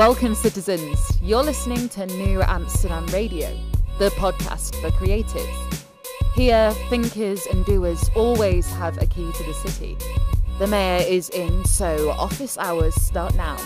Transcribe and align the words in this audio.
Welcome, 0.00 0.34
citizens. 0.34 0.98
You're 1.22 1.42
listening 1.42 1.90
to 1.90 2.06
New 2.06 2.40
Amsterdam 2.40 3.06
Radio, 3.08 3.54
the 3.98 4.08
podcast 4.12 4.74
for 4.80 4.88
creatives. 4.92 5.84
Here, 6.34 6.72
thinkers 6.88 7.44
and 7.44 7.66
doers 7.66 8.10
always 8.16 8.66
have 8.72 8.96
a 9.02 9.04
key 9.04 9.30
to 9.30 9.44
the 9.44 9.52
city. 9.52 9.98
The 10.58 10.66
mayor 10.66 11.04
is 11.06 11.28
in, 11.28 11.66
so 11.66 12.12
office 12.12 12.56
hours 12.56 12.94
start 12.94 13.34
now. 13.34 13.58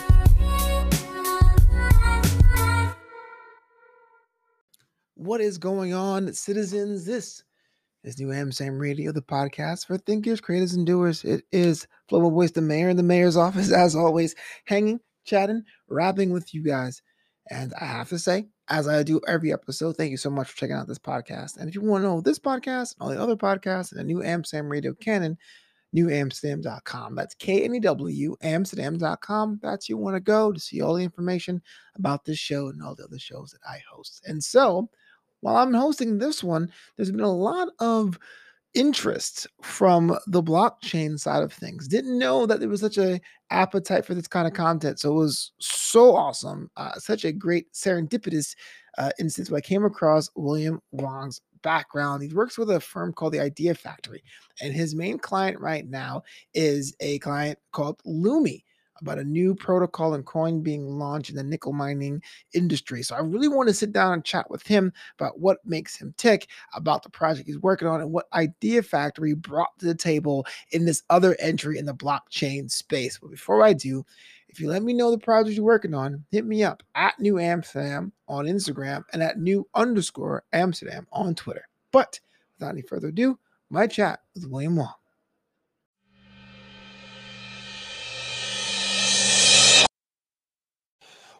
What 5.13 5.39
is 5.39 5.57
going 5.57 5.93
on, 5.93 6.33
citizens? 6.33 7.05
This 7.05 7.45
is 8.03 8.19
New 8.19 8.33
Amsterdam 8.33 8.77
Radio, 8.77 9.13
the 9.13 9.21
podcast 9.21 9.85
for 9.85 9.97
thinkers, 9.97 10.41
creators, 10.41 10.73
and 10.73 10.85
doers. 10.85 11.23
It 11.23 11.45
is 11.53 11.87
Flobo 12.11 12.29
Voice, 12.29 12.51
the 12.51 12.61
mayor 12.61 12.89
in 12.89 12.97
the 12.97 13.03
mayor's 13.03 13.37
office, 13.37 13.71
as 13.73 13.95
always, 13.95 14.35
hanging, 14.65 14.99
chatting, 15.25 15.63
rapping 15.87 16.31
with 16.31 16.53
you 16.53 16.63
guys. 16.63 17.01
And 17.49 17.73
I 17.79 17.85
have 17.85 18.09
to 18.09 18.19
say, 18.19 18.47
as 18.69 18.87
I 18.87 19.03
do 19.03 19.21
every 19.27 19.53
episode, 19.53 19.97
thank 19.97 20.11
you 20.11 20.17
so 20.17 20.29
much 20.29 20.49
for 20.49 20.57
checking 20.57 20.75
out 20.75 20.87
this 20.87 20.97
podcast. 20.97 21.57
And 21.57 21.69
if 21.69 21.75
you 21.75 21.81
want 21.81 22.03
to 22.03 22.07
know 22.07 22.21
this 22.21 22.39
podcast 22.39 22.95
and 22.95 23.01
all 23.01 23.09
the 23.09 23.21
other 23.21 23.35
podcasts 23.35 23.91
and 23.91 23.99
the 23.99 24.03
New 24.03 24.23
Amsterdam 24.23 24.69
Radio 24.69 24.93
canon, 24.93 25.37
knewamsterdam.com. 25.95 27.15
That's 27.15 27.35
K 27.35 27.63
N 27.63 27.75
E 27.75 27.79
W 27.79 28.35
Amsterdam.com. 28.41 29.59
That's 29.61 29.87
you 29.87 29.97
want 29.97 30.15
to 30.15 30.19
go 30.19 30.51
to 30.51 30.59
see 30.59 30.81
all 30.81 30.95
the 30.95 31.03
information 31.03 31.61
about 31.95 32.25
this 32.25 32.39
show 32.39 32.67
and 32.67 32.81
all 32.83 32.95
the 32.95 33.05
other 33.05 33.19
shows 33.19 33.51
that 33.51 33.67
I 33.67 33.81
host. 33.89 34.21
And 34.25 34.43
so, 34.43 34.89
while 35.41 35.57
I'm 35.57 35.73
hosting 35.73 36.17
this 36.17 36.43
one, 36.43 36.71
there's 36.95 37.11
been 37.11 37.21
a 37.21 37.31
lot 37.31 37.69
of 37.79 38.19
interest 38.75 39.47
from 39.61 40.17
the 40.27 40.43
blockchain 40.43 41.19
side 41.19 41.41
of 41.41 41.51
things. 41.51 41.87
Didn't 41.87 42.19
know 42.19 42.45
that 42.45 42.59
there 42.59 42.69
was 42.69 42.81
such 42.81 42.97
a 42.97 43.19
appetite 43.49 44.05
for 44.05 44.13
this 44.13 44.27
kind 44.27 44.47
of 44.47 44.53
content. 44.53 44.99
So 44.99 45.11
it 45.11 45.15
was 45.15 45.51
so 45.59 46.15
awesome. 46.15 46.69
Uh, 46.77 46.93
such 46.99 47.25
a 47.25 47.31
great 47.31 47.71
serendipitous 47.73 48.55
uh, 48.97 49.11
instance 49.19 49.49
where 49.49 49.57
I 49.57 49.61
came 49.61 49.85
across 49.85 50.29
William 50.35 50.81
Wong's 50.91 51.41
background. 51.63 52.21
He 52.21 52.33
works 52.33 52.57
with 52.57 52.69
a 52.69 52.79
firm 52.79 53.13
called 53.13 53.33
the 53.33 53.39
Idea 53.39 53.73
Factory, 53.73 54.23
and 54.61 54.73
his 54.73 54.93
main 54.93 55.17
client 55.17 55.59
right 55.59 55.87
now 55.87 56.23
is 56.53 56.95
a 56.99 57.19
client 57.19 57.57
called 57.71 58.01
Lumi 58.05 58.63
about 59.05 59.19
a 59.19 59.23
new 59.23 59.53
protocol 59.53 60.15
and 60.15 60.25
coin 60.25 60.61
being 60.61 60.87
launched 60.97 61.29
in 61.29 61.35
the 61.35 61.43
nickel 61.43 61.73
mining 61.73 62.21
industry. 62.53 63.03
So 63.03 63.15
I 63.15 63.19
really 63.19 63.47
want 63.47 63.69
to 63.69 63.73
sit 63.73 63.93
down 63.93 64.13
and 64.13 64.25
chat 64.25 64.49
with 64.49 64.65
him 64.65 64.91
about 65.19 65.39
what 65.39 65.59
makes 65.63 65.95
him 65.95 66.13
tick, 66.17 66.47
about 66.73 67.03
the 67.03 67.09
project 67.09 67.47
he's 67.47 67.59
working 67.59 67.87
on, 67.87 68.01
and 68.01 68.11
what 68.11 68.25
Idea 68.33 68.81
Factory 68.81 69.35
brought 69.35 69.77
to 69.79 69.85
the 69.85 69.95
table 69.95 70.45
in 70.71 70.85
this 70.85 71.03
other 71.09 71.35
entry 71.39 71.77
in 71.77 71.85
the 71.85 71.93
blockchain 71.93 72.69
space. 72.69 73.19
But 73.19 73.29
before 73.29 73.63
I 73.63 73.73
do, 73.73 74.03
if 74.49 74.59
you 74.59 74.69
let 74.69 74.83
me 74.83 74.93
know 74.93 75.11
the 75.11 75.17
project 75.17 75.55
you're 75.55 75.65
working 75.65 75.93
on, 75.93 76.25
hit 76.31 76.45
me 76.45 76.63
up 76.63 76.81
at 76.95 77.19
New 77.19 77.39
Amsterdam 77.39 78.11
on 78.27 78.45
Instagram 78.45 79.03
and 79.13 79.21
at 79.21 79.37
New 79.37 79.67
underscore 79.75 80.43
Amsterdam 80.53 81.05
on 81.11 81.35
Twitter. 81.35 81.67
But 81.91 82.19
without 82.57 82.71
any 82.71 82.81
further 82.81 83.09
ado, 83.09 83.37
my 83.69 83.85
chat 83.85 84.21
with 84.33 84.47
William 84.47 84.77
Wong. 84.77 84.93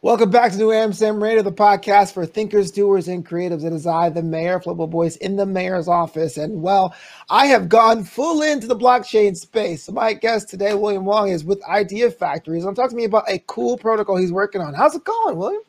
Welcome 0.05 0.29
back 0.29 0.51
to 0.51 0.57
New 0.59 0.71
Amsterdam 0.71 1.21
Radio, 1.21 1.41
the 1.41 1.51
podcast 1.51 2.13
for 2.13 2.27
thinkers, 2.27 2.69
doers, 2.69 3.07
and 3.07 3.25
creatives. 3.25 3.65
It 3.65 3.73
is 3.73 3.87
I, 3.87 4.09
the 4.09 4.21
mayor, 4.21 4.59
Flobo 4.59 4.87
Voice, 4.87 5.15
in 5.15 5.35
the 5.35 5.47
mayor's 5.47 5.87
office. 5.87 6.37
And 6.37 6.61
well, 6.61 6.93
I 7.27 7.47
have 7.47 7.69
gone 7.69 8.03
full 8.03 8.43
into 8.43 8.67
the 8.67 8.75
blockchain 8.75 9.35
space. 9.35 9.85
So 9.85 9.93
my 9.93 10.13
guest 10.13 10.47
today, 10.47 10.75
William 10.75 11.05
Wong, 11.05 11.29
is 11.29 11.43
with 11.43 11.59
Idea 11.63 12.11
Factory. 12.11 12.61
So 12.61 12.71
talk 12.71 12.91
to 12.91 12.95
me 12.95 13.05
about 13.05 13.27
a 13.27 13.39
cool 13.47 13.79
protocol 13.79 14.17
he's 14.17 14.31
working 14.31 14.61
on. 14.61 14.75
How's 14.75 14.93
it 14.93 15.03
going, 15.03 15.37
William? 15.37 15.63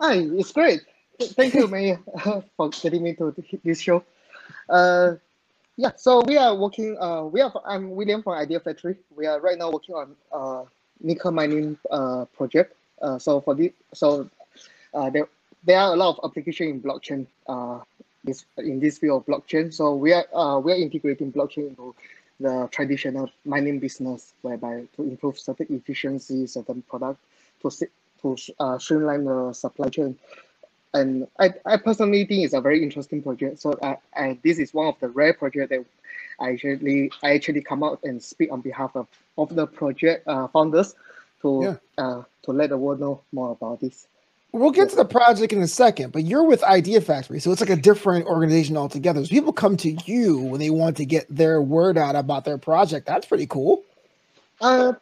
Hi, 0.00 0.14
it's 0.14 0.52
great. 0.52 0.80
Thank 1.20 1.52
you, 1.52 1.66
Mayor, 1.68 2.00
for 2.56 2.70
getting 2.70 3.02
me 3.02 3.12
to 3.16 3.34
this 3.62 3.82
show. 3.82 4.02
Uh, 4.70 5.16
yeah, 5.76 5.90
so 5.96 6.22
we 6.22 6.38
are 6.38 6.54
working. 6.56 6.96
Uh, 6.98 7.24
we 7.24 7.42
are. 7.42 7.52
I'm 7.66 7.90
William 7.90 8.22
from 8.22 8.32
Idea 8.32 8.60
Factory. 8.60 8.96
We 9.14 9.26
are 9.26 9.40
right 9.40 9.58
now 9.58 9.70
working 9.70 9.94
on 9.94 10.16
uh, 10.32 10.64
nickel 11.02 11.32
mining 11.32 11.76
uh, 11.90 12.24
project 12.34 12.76
uh, 13.02 13.18
so 13.18 13.40
for 13.40 13.54
this, 13.54 13.72
so 13.92 14.28
uh, 14.94 15.10
there 15.10 15.28
there 15.64 15.78
are 15.78 15.92
a 15.92 15.96
lot 15.96 16.16
of 16.18 16.30
application 16.30 16.68
in 16.68 16.80
blockchain. 16.80 17.26
Uh, 17.46 17.80
this 18.24 18.44
in 18.58 18.78
this 18.78 18.98
field 18.98 19.22
of 19.22 19.26
blockchain. 19.26 19.72
So 19.72 19.94
we 19.94 20.12
are 20.12 20.26
uh, 20.34 20.58
we 20.58 20.72
are 20.72 20.76
integrating 20.76 21.32
blockchain 21.32 21.70
into 21.70 21.94
the 22.40 22.68
traditional 22.70 23.30
mining 23.44 23.78
business, 23.78 24.32
whereby 24.42 24.84
to 24.96 25.02
improve 25.02 25.38
certain 25.38 25.66
efficiency, 25.70 26.46
certain 26.46 26.82
product, 26.82 27.20
to 27.62 27.70
to 28.22 28.36
uh, 28.60 28.78
streamline 28.78 29.24
the 29.24 29.52
supply 29.52 29.88
chain. 29.88 30.18
And 30.94 31.26
I, 31.38 31.54
I 31.64 31.78
personally 31.78 32.26
think 32.26 32.44
it's 32.44 32.52
a 32.52 32.60
very 32.60 32.82
interesting 32.82 33.22
project. 33.22 33.60
So 33.60 33.78
I, 33.82 33.96
I 34.14 34.38
this 34.42 34.58
is 34.58 34.74
one 34.74 34.88
of 34.88 35.00
the 35.00 35.08
rare 35.08 35.32
projects 35.32 35.70
that 35.70 35.84
I 36.38 36.52
actually 36.52 37.10
I 37.22 37.34
actually 37.34 37.62
come 37.62 37.82
out 37.82 38.00
and 38.04 38.22
speak 38.22 38.52
on 38.52 38.60
behalf 38.60 38.94
of, 38.94 39.06
of 39.38 39.54
the 39.54 39.66
project 39.66 40.28
uh, 40.28 40.48
founders 40.48 40.94
to 41.42 41.62
yeah. 41.62 42.04
uh, 42.04 42.22
to 42.44 42.52
let 42.52 42.70
the 42.70 42.78
world 42.78 43.00
know 43.00 43.22
more 43.32 43.52
about 43.52 43.80
this. 43.80 44.06
We'll 44.52 44.70
get 44.70 44.90
to 44.90 44.96
the 44.96 45.06
project 45.06 45.54
in 45.54 45.62
a 45.62 45.66
second, 45.66 46.12
but 46.12 46.24
you're 46.24 46.44
with 46.44 46.62
Idea 46.62 47.00
Factory, 47.00 47.40
so 47.40 47.52
it's 47.52 47.62
like 47.62 47.70
a 47.70 47.76
different 47.76 48.26
organization 48.26 48.76
altogether. 48.76 49.24
So 49.24 49.30
people 49.30 49.52
come 49.52 49.78
to 49.78 49.92
you 50.04 50.38
when 50.40 50.60
they 50.60 50.68
want 50.68 50.98
to 50.98 51.06
get 51.06 51.24
their 51.34 51.62
word 51.62 51.96
out 51.96 52.16
about 52.16 52.44
their 52.44 52.58
project. 52.58 53.06
That's 53.06 53.26
pretty 53.26 53.46
cool. 53.46 53.82
Uh, 54.60 54.92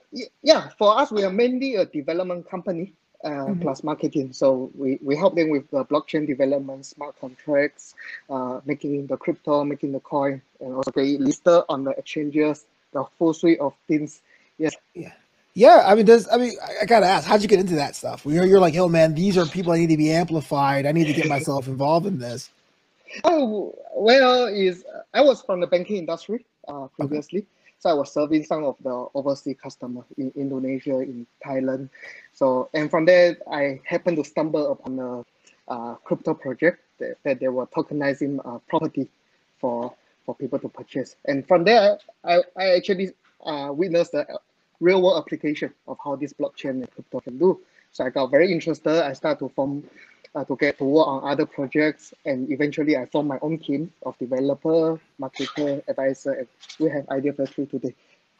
yeah, 0.42 0.68
for 0.78 0.96
us, 0.96 1.10
we 1.10 1.24
are 1.24 1.32
mainly 1.32 1.74
a 1.74 1.84
development 1.84 2.48
company 2.48 2.92
uh, 3.24 3.28
mm-hmm. 3.28 3.60
plus 3.60 3.82
marketing. 3.82 4.32
So 4.32 4.70
we, 4.74 4.98
we 5.02 5.16
help 5.16 5.34
them 5.34 5.50
with 5.50 5.68
the 5.70 5.84
blockchain 5.84 6.26
development, 6.26 6.86
smart 6.86 7.20
contracts, 7.20 7.94
uh, 8.30 8.60
making 8.64 9.08
the 9.08 9.16
crypto, 9.16 9.64
making 9.64 9.92
the 9.92 10.00
coin, 10.00 10.40
and 10.60 10.74
also 10.74 10.90
get 10.92 11.20
listed 11.20 11.64
on 11.68 11.84
the 11.84 11.90
exchanges, 11.90 12.64
the 12.92 13.04
full 13.18 13.34
suite 13.34 13.60
of 13.60 13.74
things. 13.88 14.22
Yes. 14.58 14.76
Yeah. 14.94 15.12
Yeah, 15.54 15.82
I 15.84 15.94
mean, 15.94 16.06
does 16.06 16.28
I 16.30 16.36
mean 16.36 16.52
I, 16.80 16.86
gotta 16.86 17.06
ask, 17.06 17.26
how'd 17.26 17.42
you 17.42 17.48
get 17.48 17.58
into 17.58 17.74
that 17.74 17.96
stuff? 17.96 18.24
You're 18.24 18.46
you're 18.46 18.60
like, 18.60 18.74
yo, 18.74 18.88
man, 18.88 19.14
these 19.14 19.36
are 19.36 19.46
people 19.46 19.72
I 19.72 19.78
need 19.78 19.88
to 19.88 19.96
be 19.96 20.10
amplified. 20.10 20.86
I 20.86 20.92
need 20.92 21.06
to 21.06 21.12
get 21.12 21.28
myself 21.36 21.66
involved 21.66 22.06
in 22.06 22.18
this. 22.18 22.50
Oh 23.24 23.74
well, 23.94 24.46
is 24.46 24.84
I 25.12 25.20
was 25.22 25.42
from 25.42 25.60
the 25.60 25.66
banking 25.66 25.96
industry 25.96 26.44
uh, 26.68 26.86
previously, 26.96 27.40
okay. 27.40 27.48
so 27.80 27.90
I 27.90 27.94
was 27.94 28.12
serving 28.12 28.44
some 28.44 28.62
of 28.62 28.76
the 28.84 29.08
overseas 29.14 29.56
customer 29.60 30.04
in 30.16 30.32
Indonesia, 30.36 31.00
in 31.00 31.26
Thailand. 31.44 31.88
So 32.32 32.68
and 32.72 32.88
from 32.88 33.06
there, 33.06 33.36
I 33.50 33.80
happened 33.84 34.18
to 34.18 34.24
stumble 34.24 34.70
upon 34.70 34.98
a 35.00 35.24
uh, 35.66 35.94
crypto 36.04 36.34
project 36.34 36.80
that, 37.00 37.16
that 37.24 37.40
they 37.40 37.48
were 37.48 37.66
tokenizing 37.66 38.38
uh, 38.46 38.58
property 38.68 39.08
for 39.58 39.92
for 40.24 40.36
people 40.36 40.60
to 40.60 40.68
purchase. 40.68 41.16
And 41.24 41.46
from 41.48 41.64
there, 41.64 41.98
I, 42.24 42.42
I 42.56 42.76
actually 42.76 43.10
uh, 43.44 43.70
witnessed 43.72 44.12
the 44.12 44.38
real 44.80 45.02
world 45.02 45.22
application 45.22 45.72
of 45.86 45.98
how 46.02 46.16
this 46.16 46.32
blockchain 46.32 46.70
and 46.70 46.90
crypto 46.90 47.20
can 47.20 47.38
do. 47.38 47.60
So 47.92 48.04
I 48.04 48.10
got 48.10 48.30
very 48.30 48.52
interested. 48.52 49.04
I 49.04 49.12
started 49.12 49.40
to 49.40 49.48
form, 49.54 49.84
uh, 50.34 50.44
to 50.44 50.56
get 50.56 50.78
to 50.78 50.84
work 50.84 51.06
on 51.06 51.30
other 51.30 51.46
projects, 51.46 52.14
and 52.24 52.50
eventually 52.50 52.96
I 52.96 53.06
formed 53.06 53.28
my 53.28 53.38
own 53.42 53.58
team 53.58 53.92
of 54.04 54.16
developer, 54.18 55.00
marketer, 55.20 55.82
advisor, 55.88 56.32
and 56.32 56.48
we 56.78 56.90
have 56.90 57.08
Idea 57.08 57.32
Factory 57.32 57.66
today. 57.66 57.94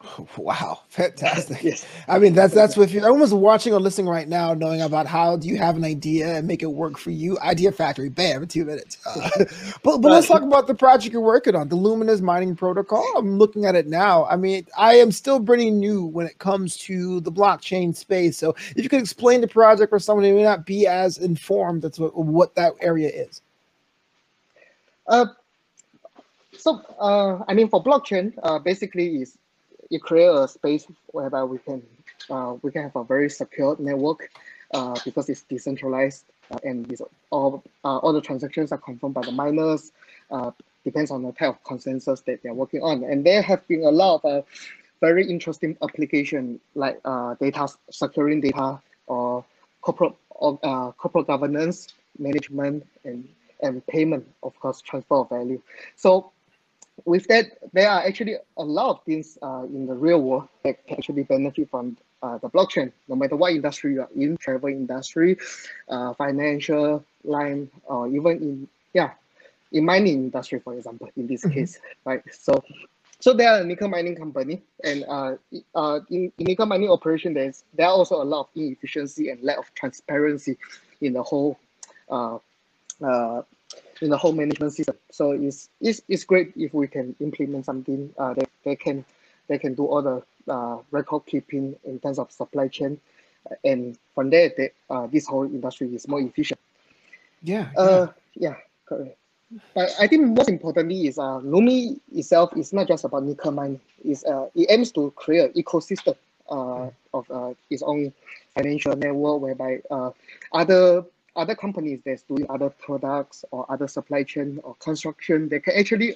Wow, 0.37 0.81
fantastic! 0.89 1.63
yes, 1.63 1.85
I 2.07 2.17
mean 2.19 2.33
that's 2.33 2.53
that's 2.53 2.75
what 2.75 2.89
you're 2.89 3.07
almost 3.07 3.33
watching 3.33 3.73
or 3.73 3.79
listening 3.79 4.07
right 4.07 4.27
now, 4.27 4.53
knowing 4.53 4.81
about 4.81 5.05
how 5.05 5.37
do 5.37 5.47
you 5.47 5.57
have 5.57 5.75
an 5.75 5.83
idea 5.83 6.37
and 6.37 6.47
make 6.47 6.63
it 6.63 6.71
work 6.71 6.97
for 6.97 7.11
you. 7.11 7.37
Idea 7.39 7.71
Factory, 7.71 8.09
bam, 8.09 8.47
two 8.47 8.65
minutes. 8.65 8.97
Uh, 9.05 9.29
but 9.83 9.99
but 9.99 10.11
let's 10.11 10.27
talk 10.27 10.41
about 10.41 10.67
the 10.67 10.75
project 10.75 11.13
you're 11.13 11.21
working 11.21 11.55
on, 11.55 11.69
the 11.69 11.75
Luminous 11.75 12.21
Mining 12.21 12.55
Protocol. 12.55 13.05
I'm 13.17 13.37
looking 13.37 13.65
at 13.65 13.75
it 13.75 13.87
now. 13.87 14.25
I 14.25 14.35
mean, 14.35 14.65
I 14.77 14.95
am 14.95 15.11
still 15.11 15.41
pretty 15.41 15.69
new 15.69 16.05
when 16.05 16.25
it 16.25 16.39
comes 16.39 16.77
to 16.77 17.19
the 17.21 17.31
blockchain 17.31 17.95
space. 17.95 18.37
So 18.37 18.55
if 18.75 18.83
you 18.83 18.89
could 18.89 19.01
explain 19.01 19.41
the 19.41 19.47
project 19.47 19.89
for 19.89 19.99
someone 19.99 20.25
who 20.25 20.35
may 20.35 20.43
not 20.43 20.65
be 20.65 20.87
as 20.87 21.17
informed, 21.17 21.81
that's 21.83 21.99
what 21.99 22.15
what 22.15 22.55
that 22.55 22.73
area 22.81 23.09
is. 23.09 23.41
Uh, 25.07 25.25
so 26.57 26.81
uh, 26.99 27.43
I 27.47 27.53
mean, 27.53 27.69
for 27.69 27.83
blockchain, 27.83 28.33
uh, 28.43 28.59
basically 28.59 29.21
is 29.21 29.37
you 29.91 29.99
create 29.99 30.27
a 30.29 30.47
space 30.47 30.87
whereby 31.07 31.43
we 31.43 31.59
can 31.59 31.83
uh, 32.29 32.55
we 32.61 32.71
can 32.71 32.83
have 32.83 32.95
a 32.95 33.03
very 33.03 33.29
secure 33.29 33.75
network 33.77 34.31
uh, 34.73 34.97
because 35.03 35.29
it's 35.29 35.41
decentralized 35.43 36.23
uh, 36.49 36.57
and 36.63 36.89
it's 36.91 37.01
all 37.29 37.61
uh, 37.83 37.97
all 37.97 38.13
the 38.13 38.21
transactions 38.21 38.71
are 38.71 38.77
confirmed 38.77 39.13
by 39.13 39.21
the 39.21 39.31
miners. 39.31 39.91
Uh, 40.31 40.51
depends 40.85 41.11
on 41.11 41.21
the 41.23 41.31
type 41.33 41.49
of 41.49 41.63
consensus 41.63 42.21
that 42.21 42.41
they're 42.41 42.53
working 42.53 42.81
on, 42.81 43.03
and 43.03 43.25
there 43.25 43.41
have 43.41 43.67
been 43.67 43.83
a 43.83 43.91
lot 43.91 44.23
of 44.23 44.45
very 45.01 45.29
interesting 45.29 45.77
application 45.83 46.59
like 46.73 47.03
data 47.39 47.67
securing 47.89 48.39
data 48.39 48.79
or 49.07 49.43
corporate 49.81 50.13
or, 50.29 50.57
corporate 50.93 51.27
governance 51.27 51.89
management 52.17 52.87
and 53.03 53.27
and 53.61 53.85
payment 53.87 54.25
of 54.41 54.57
course 54.59 54.79
transfer 54.81 55.15
of 55.15 55.29
value. 55.29 55.61
So 55.97 56.31
with 57.05 57.27
that, 57.27 57.45
there 57.73 57.89
are 57.89 58.01
actually 58.05 58.35
a 58.57 58.63
lot 58.63 58.89
of 58.91 59.03
things 59.03 59.37
uh, 59.41 59.63
in 59.63 59.85
the 59.87 59.93
real 59.93 60.21
world 60.21 60.47
that 60.63 60.85
can 60.87 60.97
actually 60.97 61.23
benefit 61.23 61.69
from 61.69 61.97
uh, 62.21 62.37
the 62.37 62.49
blockchain, 62.49 62.91
no 63.07 63.15
matter 63.15 63.35
what 63.35 63.51
industry 63.53 63.93
you 63.93 64.01
are 64.01 64.09
in, 64.15 64.37
travel 64.37 64.69
industry, 64.69 65.37
uh, 65.89 66.13
financial 66.13 67.03
line, 67.23 67.69
or 67.85 68.07
even 68.07 68.37
in 68.37 68.67
yeah, 68.93 69.11
in 69.71 69.85
mining 69.85 70.15
industry, 70.15 70.59
for 70.59 70.73
example, 70.73 71.09
in 71.15 71.27
this 71.27 71.45
Mhm. 71.45 71.53
case, 71.53 71.79
right? 72.05 72.21
So, 72.31 72.63
so 73.19 73.33
they 73.33 73.45
are 73.45 73.59
a 73.59 73.63
nickel 73.63 73.87
mining 73.87 74.15
company, 74.15 74.61
and 74.83 75.03
uh, 75.07 75.35
uh, 75.75 75.99
in, 76.09 76.31
in 76.37 76.45
nickel 76.45 76.65
mining 76.65 76.89
operation, 76.89 77.33
there's 77.33 77.63
there 77.73 77.87
are 77.87 77.93
also 77.93 78.21
a 78.21 78.25
lot 78.25 78.41
of 78.41 78.47
inefficiency 78.55 79.29
and 79.29 79.41
lack 79.41 79.57
of 79.57 79.73
transparency 79.75 80.57
in 81.01 81.13
the 81.13 81.23
whole, 81.23 81.57
uh, 82.09 82.37
uh, 83.03 83.41
in 84.01 84.09
the 84.09 84.17
whole 84.17 84.33
management 84.33 84.73
system. 84.73 84.97
So 85.11 85.31
it's 85.31 85.69
it's, 85.79 86.01
it's 86.07 86.23
great 86.23 86.53
if 86.55 86.73
we 86.73 86.87
can 86.87 87.15
implement 87.19 87.65
something 87.65 88.13
uh, 88.17 88.33
that 88.33 88.49
they 88.63 88.75
can 88.75 89.05
they 89.47 89.57
can 89.57 89.73
do 89.73 89.85
all 89.85 90.01
the 90.01 90.23
uh, 90.51 90.77
record 90.91 91.25
keeping 91.25 91.75
in 91.83 91.99
terms 91.99 92.19
of 92.19 92.31
supply 92.31 92.67
chain, 92.67 92.99
and 93.63 93.97
from 94.15 94.29
there, 94.29 94.51
they, 94.57 94.71
uh, 94.89 95.07
this 95.07 95.27
whole 95.27 95.45
industry 95.45 95.93
is 95.93 96.07
more 96.07 96.21
efficient. 96.21 96.59
Yeah. 97.43 97.69
yeah. 97.73 97.81
Uh, 97.81 98.07
yeah, 98.35 98.55
correct. 98.85 99.17
But 99.75 99.89
I 99.99 100.07
think 100.07 100.27
most 100.37 100.49
importantly 100.49 101.07
is 101.07 101.17
uh, 101.17 101.39
Lumi 101.43 101.99
itself 102.13 102.55
is 102.55 102.71
not 102.71 102.87
just 102.87 103.03
about 103.03 103.23
nickel 103.23 103.51
mining. 103.51 103.81
It's, 104.03 104.23
uh, 104.23 104.47
it 104.55 104.67
aims 104.69 104.91
to 104.93 105.11
create 105.15 105.53
an 105.53 105.61
ecosystem 105.61 106.15
uh, 106.49 106.89
of 107.13 107.29
uh, 107.29 107.53
its 107.69 107.81
own 107.81 108.13
financial 108.55 108.95
network 108.95 109.41
whereby 109.41 109.81
uh, 109.89 110.11
other 110.53 111.03
other 111.35 111.55
companies 111.55 111.99
that's 112.05 112.23
doing 112.23 112.45
other 112.49 112.69
products 112.69 113.45
or 113.51 113.65
other 113.69 113.87
supply 113.87 114.23
chain 114.23 114.59
or 114.63 114.75
construction, 114.75 115.49
they 115.49 115.59
can 115.59 115.73
actually 115.77 116.15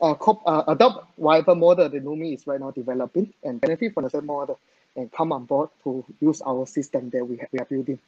uh, 0.00 0.14
cop, 0.14 0.42
uh, 0.46 0.64
adopt 0.68 1.06
whatever 1.16 1.54
model 1.54 1.88
the 1.88 2.00
Lumi 2.00 2.34
is 2.34 2.46
right 2.46 2.60
now 2.60 2.70
developing 2.70 3.32
and 3.44 3.60
benefit 3.60 3.94
from 3.94 4.04
the 4.04 4.10
same 4.10 4.26
model 4.26 4.58
and 4.96 5.10
come 5.12 5.32
on 5.32 5.44
board 5.44 5.70
to 5.84 6.04
use 6.20 6.42
our 6.42 6.66
system 6.66 7.08
that 7.10 7.24
we, 7.24 7.36
ha- 7.36 7.46
we 7.52 7.58
are 7.58 7.64
building. 7.64 7.98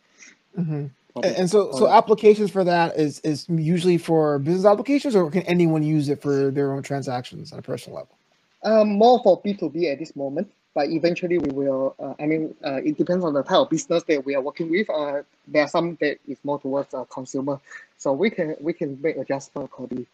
Mhm. 0.59 0.91
And, 1.17 1.37
and 1.37 1.51
so, 1.51 1.71
so 1.73 1.89
applications 1.89 2.51
for 2.51 2.65
that 2.65 2.99
is 2.99 3.21
is 3.21 3.47
usually 3.49 3.99
for 3.99 4.41
business 4.41 4.65
applications, 4.65 5.15
or 5.15 5.31
can 5.31 5.43
anyone 5.43 5.85
use 5.85 6.09
it 6.09 6.21
for 6.21 6.51
their 6.51 6.73
own 6.73 6.83
transactions 6.83 7.53
on 7.53 7.61
a 7.61 7.63
personal 7.63 7.99
level? 7.99 8.17
Um, 8.65 8.99
more 8.99 9.21
for 9.23 9.41
B2B 9.41 9.93
at 9.93 10.01
this 10.01 10.17
moment, 10.17 10.51
but 10.75 10.89
eventually 10.91 11.39
we 11.39 11.51
will, 11.51 11.95
uh, 11.99 12.15
I 12.21 12.27
mean, 12.27 12.55
uh, 12.65 12.81
it 12.85 12.99
depends 12.99 13.25
on 13.25 13.33
the 13.33 13.43
type 13.43 13.59
of 13.59 13.71
business 13.71 14.03
that 14.05 14.25
we 14.25 14.35
are 14.35 14.43
working 14.43 14.71
with. 14.71 14.91
Uh, 14.91 15.23
there 15.47 15.63
are 15.63 15.69
some 15.69 15.97
that 16.01 16.19
is 16.27 16.39
more 16.43 16.61
towards 16.61 16.93
uh, 16.93 17.05
consumer. 17.05 17.61
So 17.97 18.13
we 18.13 18.29
can 18.29 18.57
we 18.61 18.73
can 18.73 19.01
make 19.01 19.17
adjustment 19.17 19.67
accordingly. 19.67 20.07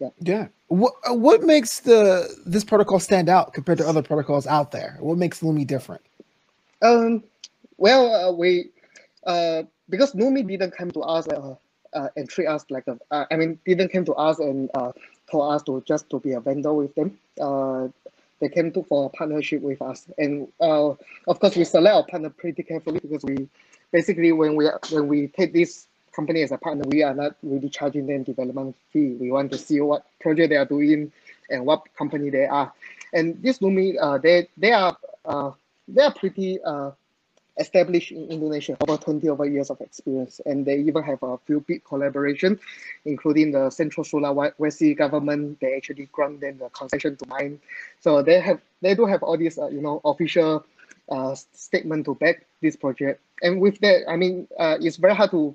Yeah. 0.00 0.08
Yeah. 0.20 0.48
What 0.68 0.94
uh, 1.08 1.14
what 1.14 1.42
makes 1.42 1.80
the 1.80 2.28
this 2.46 2.64
protocol 2.64 3.00
stand 3.00 3.28
out 3.28 3.52
compared 3.52 3.78
to 3.78 3.86
other 3.86 4.02
protocols 4.02 4.46
out 4.46 4.70
there? 4.70 4.96
What 5.00 5.18
makes 5.18 5.40
Lumi 5.40 5.66
different? 5.66 6.02
Um, 6.82 7.24
well, 7.76 8.14
uh, 8.14 8.32
we, 8.32 8.70
uh, 9.26 9.64
because 9.88 10.12
Lumi 10.14 10.46
didn't 10.46 10.70
come 10.70 10.90
to 10.92 11.00
us 11.00 11.26
uh, 11.28 11.54
uh, 11.92 12.08
and 12.16 12.28
treat 12.28 12.46
us 12.46 12.64
like 12.70 12.86
a, 12.86 12.98
uh, 13.10 13.24
I 13.30 13.36
mean, 13.36 13.58
didn't 13.64 13.88
come 13.88 14.04
to 14.04 14.14
us 14.14 14.38
and 14.38 14.70
uh, 14.74 14.92
told 15.30 15.52
us 15.54 15.62
to 15.64 15.82
just 15.86 16.08
to 16.10 16.20
be 16.20 16.32
a 16.32 16.40
vendor 16.40 16.72
with 16.72 16.94
them. 16.94 17.18
Uh, 17.40 17.88
they 18.40 18.48
came 18.48 18.72
to 18.72 18.82
for 18.84 19.06
a 19.06 19.08
partnership 19.10 19.62
with 19.62 19.80
us, 19.82 20.06
and 20.18 20.48
uh, 20.60 20.90
of 21.26 21.40
course 21.40 21.56
we 21.56 21.64
select 21.64 21.94
our 21.94 22.06
partner 22.06 22.30
pretty 22.30 22.62
carefully 22.62 23.00
because 23.00 23.24
we 23.24 23.48
basically 23.92 24.32
when 24.32 24.56
we 24.56 24.68
when 24.90 25.08
we 25.08 25.28
take 25.28 25.52
this 25.52 25.88
company 26.18 26.42
as 26.42 26.50
a 26.50 26.58
partner, 26.58 26.82
we 26.88 27.02
are 27.04 27.14
not 27.14 27.36
really 27.44 27.68
charging 27.68 28.06
them 28.06 28.24
development 28.24 28.74
fee. 28.92 29.16
We 29.20 29.30
want 29.30 29.52
to 29.52 29.58
see 29.58 29.80
what 29.80 30.04
project 30.20 30.50
they 30.50 30.56
are 30.56 30.64
doing 30.64 31.12
and 31.48 31.64
what 31.64 31.82
company 31.96 32.28
they 32.28 32.46
are. 32.46 32.72
And 33.12 33.40
this 33.40 33.60
Lumi, 33.60 33.96
uh, 34.00 34.18
they 34.18 34.48
they 34.56 34.72
are 34.72 34.96
uh, 35.24 35.52
they 35.86 36.02
are 36.02 36.12
pretty 36.12 36.58
uh, 36.62 36.90
established 37.58 38.12
in 38.12 38.28
Indonesia, 38.30 38.76
over 38.80 38.96
20 38.96 39.28
over 39.28 39.44
years 39.44 39.70
of 39.70 39.80
experience, 39.80 40.40
and 40.46 40.64
they 40.64 40.78
even 40.78 41.02
have 41.02 41.22
a 41.22 41.38
few 41.38 41.60
big 41.60 41.84
collaboration, 41.84 42.58
including 43.04 43.52
the 43.52 43.70
Central 43.70 44.04
Sulawesi 44.04 44.96
government. 44.96 45.60
They 45.60 45.76
actually 45.76 46.08
grant 46.12 46.40
them 46.40 46.58
the 46.58 46.68
concession 46.70 47.16
to 47.16 47.26
mine, 47.26 47.60
so 48.00 48.22
they 48.22 48.40
have 48.40 48.60
they 48.80 48.94
do 48.94 49.06
have 49.06 49.22
all 49.22 49.36
these 49.36 49.58
uh, 49.58 49.68
you 49.68 49.82
know 49.82 50.00
official 50.04 50.64
uh, 51.10 51.34
statement 51.34 52.06
to 52.06 52.14
back 52.14 52.46
this 52.62 52.76
project. 52.76 53.20
And 53.42 53.60
with 53.60 53.78
that, 53.80 54.08
I 54.08 54.16
mean, 54.16 54.48
uh, 54.58 54.78
it's 54.80 54.96
very 54.96 55.14
hard 55.14 55.30
to. 55.32 55.54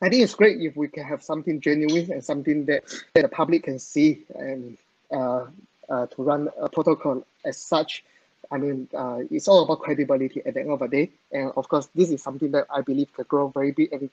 I 0.00 0.08
think 0.08 0.22
it's 0.22 0.34
great 0.34 0.60
if 0.60 0.76
we 0.76 0.86
can 0.86 1.02
have 1.04 1.24
something 1.24 1.60
genuine 1.60 2.12
and 2.12 2.22
something 2.22 2.66
that, 2.66 2.84
that 3.14 3.22
the 3.22 3.28
public 3.28 3.64
can 3.64 3.80
see 3.80 4.22
and 4.32 4.78
uh, 5.10 5.46
uh, 5.88 6.06
to 6.06 6.22
run 6.22 6.48
a 6.60 6.68
protocol 6.68 7.26
as 7.44 7.56
such 7.56 8.04
I 8.50 8.58
mean, 8.58 8.88
uh, 8.94 9.20
it's 9.30 9.48
all 9.48 9.62
about 9.64 9.80
credibility 9.80 10.42
at 10.44 10.54
the 10.54 10.60
end 10.60 10.70
of 10.70 10.78
the 10.80 10.88
day. 10.88 11.10
And 11.32 11.52
of 11.56 11.68
course, 11.68 11.88
this 11.94 12.10
is 12.10 12.22
something 12.22 12.50
that 12.52 12.66
I 12.70 12.80
believe 12.82 13.12
can 13.12 13.24
grow 13.28 13.48
very 13.48 13.72
big 13.72 13.92
and 13.92 14.10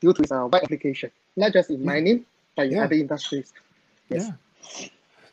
due 0.00 0.12
to 0.12 0.22
its 0.22 0.32
uh, 0.32 0.46
wide 0.50 0.62
application, 0.64 1.10
not 1.36 1.52
just 1.52 1.70
in 1.70 1.84
mining, 1.84 2.24
but 2.56 2.66
in 2.66 2.72
Yeah. 2.72 2.84
other 2.84 2.94
industries. 2.94 3.52
Yes. 4.08 4.28
Yeah. 4.28 4.32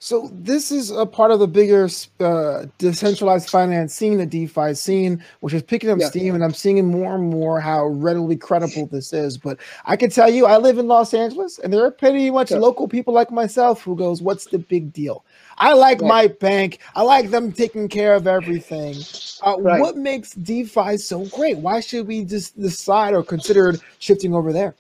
So 0.06 0.30
this 0.31 0.72
is 0.72 0.92
a 0.92 1.07
part 1.07 1.31
of 1.31 1.40
the 1.40 1.48
bigger 1.48 1.90
uh, 2.19 2.68
decentralized 2.78 3.50
finance 3.50 3.92
scene, 3.92 4.19
the 4.19 4.28
DeFi 4.28 4.75
scene, 4.75 5.24
which 5.40 5.52
is 5.52 5.63
picking 5.63 5.90
up 5.90 6.00
Yeah. 6.00 6.10
steam, 6.10 6.36
and 6.36 6.44
I'm 6.44 6.54
seeing 6.54 6.86
more 6.86 7.16
and 7.16 7.31
more 7.31 7.60
how 7.60 7.88
readily 7.88 8.36
credible 8.36 8.86
this 8.86 9.13
is. 9.13 9.36
But 9.40 9.57
I 9.88 9.96
can 9.96 10.12
tell 10.12 10.30
you, 10.30 10.46
I 10.46 10.57
live 10.57 10.78
in 10.78 10.88
Los 10.88 11.16
Angeles, 11.16 11.57
and 11.57 11.74
there 11.74 11.84
are 11.84 11.90
pretty 11.90 12.30
much 12.30 12.52
Yeah. 12.52 12.60
local 12.60 12.88
people 12.88 13.16
like 13.16 13.31
myself 13.31 13.81
who 13.81 13.96
goes, 13.96 14.22
"What's 14.22 14.46
the 14.46 14.60
big 14.60 14.94
deal?" 14.94 15.25
I 15.57 15.74
like 15.74 16.02
Right. 16.02 16.07
my 16.07 16.28
bank. 16.28 16.81
I 16.96 17.02
like 17.02 17.31
them 17.31 17.52
taking 17.52 17.88
care 17.88 18.13
of 18.13 18.28
everything. 18.28 18.98
Uh, 19.42 19.56
Right. 19.57 19.81
What 19.81 19.98
makes 19.98 20.34
DeFi 20.36 20.98
so 20.98 21.25
great? 21.25 21.57
Why 21.57 21.80
should 21.80 22.06
we 22.06 22.25
just 22.25 22.60
decide 22.62 23.16
or 23.16 23.24
consider 23.24 23.74
shifting 23.98 24.36
over 24.36 24.54
there? 24.54 24.75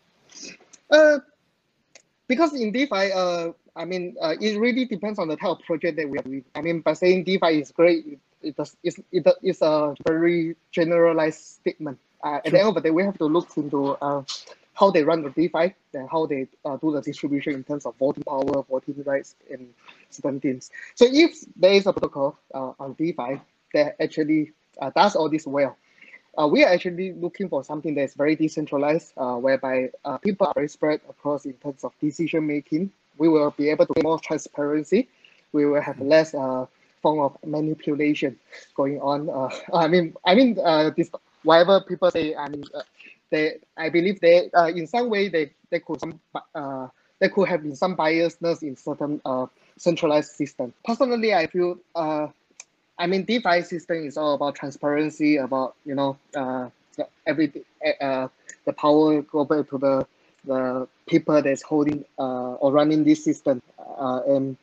Uh, 0.91 1.17
because 2.27 2.53
in 2.53 2.71
DeFi, 2.71 3.11
uh, 3.11 3.53
I 3.75 3.85
mean, 3.85 4.15
uh, 4.21 4.35
it 4.39 4.57
really 4.59 4.85
depends 4.85 5.19
on 5.19 5.27
the 5.27 5.35
type 5.35 5.49
of 5.49 5.59
project 5.61 5.97
that 5.97 6.09
we 6.09 6.17
are 6.17 6.23
doing. 6.23 6.45
I 6.55 6.61
mean, 6.61 6.81
by 6.81 6.93
saying 6.93 7.25
DeFi 7.25 7.59
is 7.61 7.71
great, 7.71 8.05
it, 8.05 8.19
it 8.41 8.55
does, 8.55 8.75
it's, 8.83 8.99
it, 9.11 9.27
it's 9.43 9.61
a 9.61 9.95
very 10.07 10.55
generalized 10.71 11.41
statement. 11.41 11.99
Uh, 12.23 12.35
at 12.35 12.45
Sure. 12.45 12.51
the 12.51 12.59
end 12.59 12.67
of 12.69 12.75
the 12.75 12.81
day, 12.81 12.91
we 12.91 13.03
have 13.03 13.17
to 13.17 13.25
look 13.25 13.49
into 13.57 13.89
uh, 14.01 14.23
how 14.73 14.91
they 14.91 15.03
run 15.03 15.23
the 15.23 15.29
DeFi 15.29 15.73
and 15.93 16.09
how 16.09 16.25
they 16.25 16.47
uh, 16.63 16.77
do 16.77 16.91
the 16.91 17.01
distribution 17.01 17.53
in 17.53 17.63
terms 17.63 17.85
of 17.85 17.95
voting 17.97 18.23
power, 18.23 18.63
voting 18.69 19.01
rights, 19.05 19.35
and 19.51 19.67
certain 20.09 20.39
things. 20.39 20.71
So 20.95 21.05
if 21.09 21.35
there 21.55 21.73
is 21.73 21.85
a 21.85 21.93
protocol 21.93 22.37
uh, 22.53 22.71
on 22.79 22.93
DeFi 22.93 23.41
that 23.73 23.95
actually 24.01 24.53
uh, 24.81 24.91
does 24.95 25.15
all 25.15 25.29
this 25.29 25.45
well, 25.45 25.77
uh, 26.37 26.47
we 26.47 26.63
are 26.63 26.71
actually 26.71 27.13
looking 27.13 27.47
for 27.47 27.63
something 27.63 27.95
that's 27.95 28.13
very 28.13 28.35
decentralized, 28.35 29.13
uh, 29.17 29.35
whereby 29.35 29.89
uh, 30.03 30.17
people 30.17 30.47
are 30.47 30.53
very 30.53 30.67
spread 30.67 30.99
across 31.09 31.45
in 31.45 31.53
terms 31.53 31.83
of 31.83 31.93
decision 32.01 32.45
making. 32.45 32.91
We 33.17 33.29
will 33.29 33.51
be 33.51 33.69
able 33.69 33.85
to 33.87 33.93
get 33.93 34.03
more 34.03 34.19
transparency. 34.19 35.07
We 35.51 35.65
will 35.65 35.81
have 35.81 35.99
less 35.99 36.33
uh, 36.33 36.65
form 37.01 37.19
of 37.19 37.37
manipulation 37.45 38.37
going 38.75 38.99
on. 39.01 39.29
Uh, 39.29 39.49
I 39.73 39.87
mean, 39.87 40.15
I 40.25 40.35
mean, 40.35 40.57
uh, 40.63 40.91
this 40.95 41.09
whatever 41.43 41.81
people 41.81 42.11
say. 42.11 42.35
I 42.35 42.49
mean, 42.49 42.63
uh, 42.73 42.81
they. 43.29 43.59
I 43.77 43.89
believe 43.89 44.19
they, 44.19 44.49
uh, 44.51 44.67
in 44.67 44.87
some 44.87 45.09
way, 45.09 45.29
they 45.29 45.51
they 45.69 45.79
could 45.79 45.99
some 45.99 46.19
uh, 46.53 46.87
they 47.19 47.29
could 47.29 47.47
have 47.47 47.63
been 47.63 47.75
some 47.75 47.95
biasness 47.95 48.63
in 48.63 48.75
certain 48.75 49.21
uh, 49.25 49.47
centralized 49.77 50.31
system. 50.31 50.73
Personally, 50.85 51.33
I 51.33 51.47
feel 51.47 51.77
uh, 51.95 52.27
I 52.97 53.07
mean, 53.07 53.25
DeFi 53.25 53.61
system 53.63 54.05
is 54.05 54.17
all 54.17 54.35
about 54.35 54.55
transparency, 54.55 55.37
about 55.37 55.75
you 55.85 55.95
know, 55.95 56.17
uh, 56.35 56.69
every 57.25 57.51
uh, 58.01 58.27
the 58.65 58.73
power 58.73 59.21
go 59.21 59.43
back 59.45 59.69
to 59.69 59.77
the 59.77 60.07
the 60.45 60.87
people 61.07 61.41
that's 61.41 61.61
holding 61.61 62.05
uh, 62.19 62.53
or 62.55 62.71
running 62.71 63.03
this 63.03 63.23
system, 63.23 63.61
uh, 63.79 64.21
and 64.27 64.57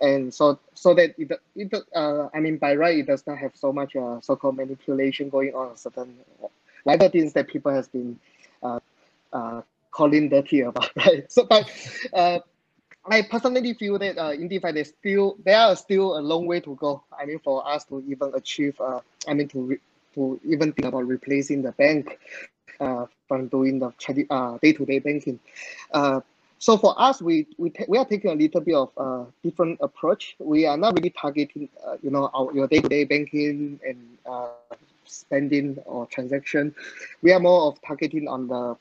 and 0.00 0.32
so 0.34 0.58
so 0.74 0.94
that 0.94 1.14
it 1.18 1.32
it 1.56 1.74
uh, 1.94 2.28
I 2.34 2.40
mean 2.40 2.58
by 2.58 2.74
right 2.74 2.98
it 2.98 3.06
does 3.06 3.26
not 3.26 3.38
have 3.38 3.56
so 3.56 3.72
much 3.72 3.94
so-called 4.22 4.56
manipulation 4.56 5.28
going 5.30 5.54
on 5.54 5.76
certain 5.76 6.16
whatever 6.84 7.08
things 7.08 7.32
that 7.34 7.48
people 7.48 7.72
has 7.72 7.88
been 7.88 8.18
calling 9.90 10.28
dirty 10.28 10.60
about, 10.60 10.90
right? 10.96 11.30
So, 11.30 11.44
but 11.46 11.70
I 13.06 13.22
personally 13.22 13.74
feel 13.74 13.98
that 13.98 14.18
uh, 14.18 14.32
in 14.32 14.48
DeFi, 14.48 14.72
there's 14.72 14.88
still 14.88 15.36
there 15.44 15.58
are 15.58 15.76
still 15.76 16.18
a 16.18 16.20
long 16.22 16.46
way 16.46 16.60
to 16.60 16.74
go. 16.76 17.02
I 17.18 17.26
mean, 17.26 17.38
for 17.38 17.66
us 17.68 17.84
to 17.86 18.02
even 18.08 18.32
achieve, 18.34 18.80
uh, 18.80 19.00
I 19.28 19.34
mean, 19.34 19.48
to 19.48 19.60
re- 19.60 19.80
to 20.14 20.40
even 20.44 20.72
think 20.72 20.86
about 20.88 21.06
replacing 21.06 21.62
the 21.62 21.72
bank 21.72 22.18
from 23.28 23.48
doing 23.48 23.78
the 23.78 24.26
uh, 24.30 24.58
day-to-day 24.62 24.98
banking. 24.98 25.38
Uh, 25.92 26.20
so 26.58 26.78
for 26.78 26.94
us, 26.96 27.20
we 27.20 27.46
we 27.58 27.72
we 27.88 27.98
are 27.98 28.06
taking 28.06 28.30
a 28.30 28.34
little 28.34 28.60
bit 28.60 28.74
of 28.74 28.90
uh, 28.96 29.24
different 29.42 29.78
approach. 29.82 30.34
We 30.38 30.64
are 30.66 30.76
not 30.76 30.94
really 30.94 31.10
targeting, 31.10 31.68
uh, 31.86 31.96
you 32.02 32.10
know, 32.10 32.30
our 32.32 32.54
your 32.54 32.68
day-to-day 32.68 33.04
banking 33.04 33.80
and 33.86 33.98
uh, 34.24 34.48
spending 35.04 35.76
or 35.84 36.06
transaction. 36.06 36.74
We 37.22 37.32
are 37.32 37.40
more 37.40 37.68
of 37.68 37.82
targeting 37.82 38.28
on 38.28 38.48
the 38.48 38.76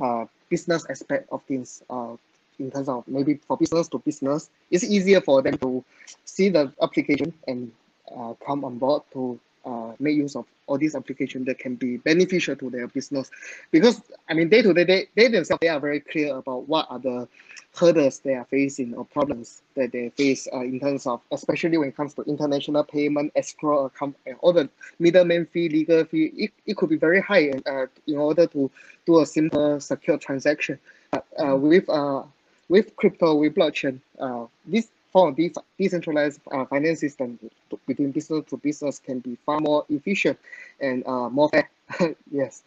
uh, 0.00 0.26
business 0.48 0.86
aspect 0.88 1.28
of 1.32 1.42
things. 1.44 1.82
Uh, 1.90 2.16
in 2.60 2.70
terms 2.70 2.88
of 2.88 3.02
maybe 3.08 3.34
for 3.34 3.56
business 3.56 3.88
to 3.88 3.98
business, 3.98 4.48
it's 4.70 4.84
easier 4.84 5.20
for 5.20 5.42
them 5.42 5.58
to 5.58 5.84
see 6.24 6.50
the 6.50 6.72
application 6.80 7.32
and 7.48 7.72
uh, 8.16 8.34
come 8.46 8.64
on 8.64 8.78
board 8.78 9.02
to 9.12 9.40
uh, 9.64 9.92
make 9.98 10.16
use 10.16 10.36
of 10.36 10.46
all 10.66 10.78
these 10.78 10.94
applications 10.94 11.46
that 11.46 11.58
can 11.58 11.74
be 11.74 11.96
beneficial 11.98 12.56
to 12.56 12.70
their 12.70 12.86
business. 12.88 13.30
Because 13.70 14.00
I 14.28 14.34
mean, 14.34 14.48
day 14.48 14.62
to 14.62 14.72
day, 14.72 15.08
they, 15.14 15.28
themselves 15.28 15.60
they 15.60 15.68
are 15.68 15.80
very 15.80 16.00
clear 16.00 16.36
about 16.36 16.68
what 16.68 16.86
are 16.90 16.98
the 16.98 17.28
hurdles 17.76 18.20
they 18.20 18.34
are 18.34 18.44
facing 18.44 18.94
or 18.94 19.04
problems 19.04 19.62
that 19.74 19.90
they 19.92 20.08
face 20.10 20.46
uh, 20.52 20.60
in 20.60 20.78
terms 20.78 21.06
of, 21.06 21.20
especially 21.32 21.76
when 21.76 21.88
it 21.88 21.96
comes 21.96 22.14
to 22.14 22.22
international 22.22 22.84
payment, 22.84 23.32
escrow 23.34 23.86
account, 23.86 24.16
and 24.26 24.36
all 24.40 24.52
the 24.52 24.68
middleman 24.98 25.46
fee, 25.46 25.68
legal 25.68 26.04
fee. 26.04 26.32
It, 26.36 26.52
it 26.66 26.76
could 26.76 26.88
be 26.88 26.96
very 26.96 27.20
high 27.20 27.50
uh, 27.66 27.86
in 28.06 28.16
order 28.16 28.46
to 28.48 28.70
do 29.06 29.20
a 29.20 29.26
simple, 29.26 29.80
secure 29.80 30.18
transaction. 30.18 30.78
But 31.10 31.26
uh, 31.38 31.56
with 31.56 31.88
uh, 31.88 32.22
with 32.68 32.96
crypto, 32.96 33.34
with 33.34 33.54
blockchain, 33.54 34.00
uh, 34.18 34.46
this 34.66 34.88
form 35.14 35.34
of 35.38 35.64
decentralized 35.78 36.40
uh, 36.52 36.64
finance 36.66 37.00
system 37.00 37.38
between 37.86 38.10
business 38.10 38.44
to 38.50 38.56
business 38.56 38.98
can 38.98 39.20
be 39.20 39.38
far 39.46 39.60
more 39.60 39.86
efficient 39.88 40.38
and 40.80 41.06
uh, 41.06 41.30
more 41.30 41.48
fair. 41.48 41.70
yes. 42.30 42.62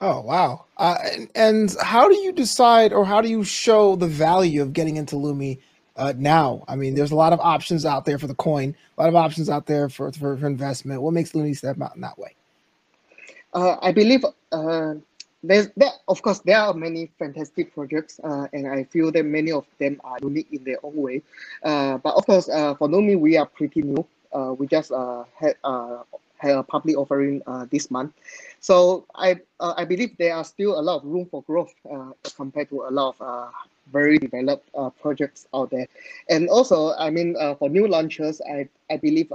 Oh 0.00 0.20
wow! 0.20 0.64
Uh, 0.76 0.96
and, 1.12 1.28
and, 1.34 1.76
how 1.82 2.08
do 2.08 2.14
you 2.16 2.32
decide, 2.32 2.92
or 2.92 3.04
how 3.04 3.20
do 3.20 3.28
you 3.28 3.42
show 3.42 3.96
the 3.96 4.06
value 4.06 4.62
of 4.62 4.72
getting 4.72 4.96
into 4.96 5.16
Lumi 5.16 5.58
uh, 5.96 6.12
now? 6.16 6.62
I 6.68 6.76
mean, 6.76 6.94
there's 6.94 7.10
a 7.10 7.16
lot 7.16 7.32
of 7.32 7.40
options 7.40 7.84
out 7.84 8.04
there 8.04 8.16
for 8.16 8.28
the 8.28 8.34
coin, 8.34 8.76
a 8.96 9.00
lot 9.00 9.08
of 9.08 9.16
options 9.16 9.48
out 9.48 9.66
there 9.66 9.88
for 9.88 10.12
for, 10.12 10.36
for 10.36 10.46
investment. 10.46 11.02
What 11.02 11.14
makes 11.14 11.32
Lumi 11.32 11.56
step 11.56 11.80
out 11.80 11.96
in 11.96 12.02
that 12.02 12.16
way? 12.16 12.34
Uh, 13.54 13.76
I 13.82 13.90
believe 13.90 14.24
uh, 14.52 14.94
there's 15.42 15.68
there 15.76 15.90
of 16.08 16.20
course 16.22 16.40
there 16.40 16.58
are 16.58 16.74
many 16.74 17.10
fantastic 17.18 17.72
projects 17.74 18.20
uh, 18.24 18.46
and 18.52 18.66
I 18.66 18.84
feel 18.84 19.12
that 19.12 19.24
many 19.24 19.52
of 19.52 19.66
them 19.78 20.00
are 20.04 20.18
unique 20.20 20.48
in 20.52 20.64
their 20.64 20.78
own 20.82 20.96
way. 20.96 21.22
Uh, 21.62 21.98
but 21.98 22.14
of 22.14 22.26
course 22.26 22.48
uh, 22.48 22.74
for 22.74 22.88
Lumi 22.88 23.18
we 23.18 23.36
are 23.36 23.46
pretty 23.46 23.82
new. 23.82 24.06
Uh, 24.32 24.54
we 24.58 24.66
just 24.66 24.90
uh, 24.92 25.24
had 25.38 25.56
uh, 25.64 26.02
had 26.38 26.56
a 26.56 26.62
public 26.62 26.96
offering 26.96 27.42
this 27.70 27.90
month. 27.90 28.12
So 28.60 29.06
I 29.14 29.40
I 29.60 29.84
believe 29.84 30.16
there 30.18 30.34
are 30.34 30.44
still 30.44 30.78
a 30.78 30.82
lot 30.82 30.98
of 30.98 31.04
room 31.04 31.26
for 31.30 31.42
growth 31.42 31.74
compared 32.36 32.68
to 32.70 32.82
a 32.82 32.90
lot 32.90 33.16
of 33.20 33.52
very 33.92 34.18
developed 34.18 34.68
projects 35.00 35.46
out 35.54 35.70
there. 35.70 35.88
And 36.28 36.48
also, 36.48 36.94
I 36.94 37.10
mean, 37.10 37.34
for 37.58 37.68
new 37.68 37.88
launchers, 37.88 38.40
I, 38.42 38.68
I 38.90 38.98
believe 38.98 39.32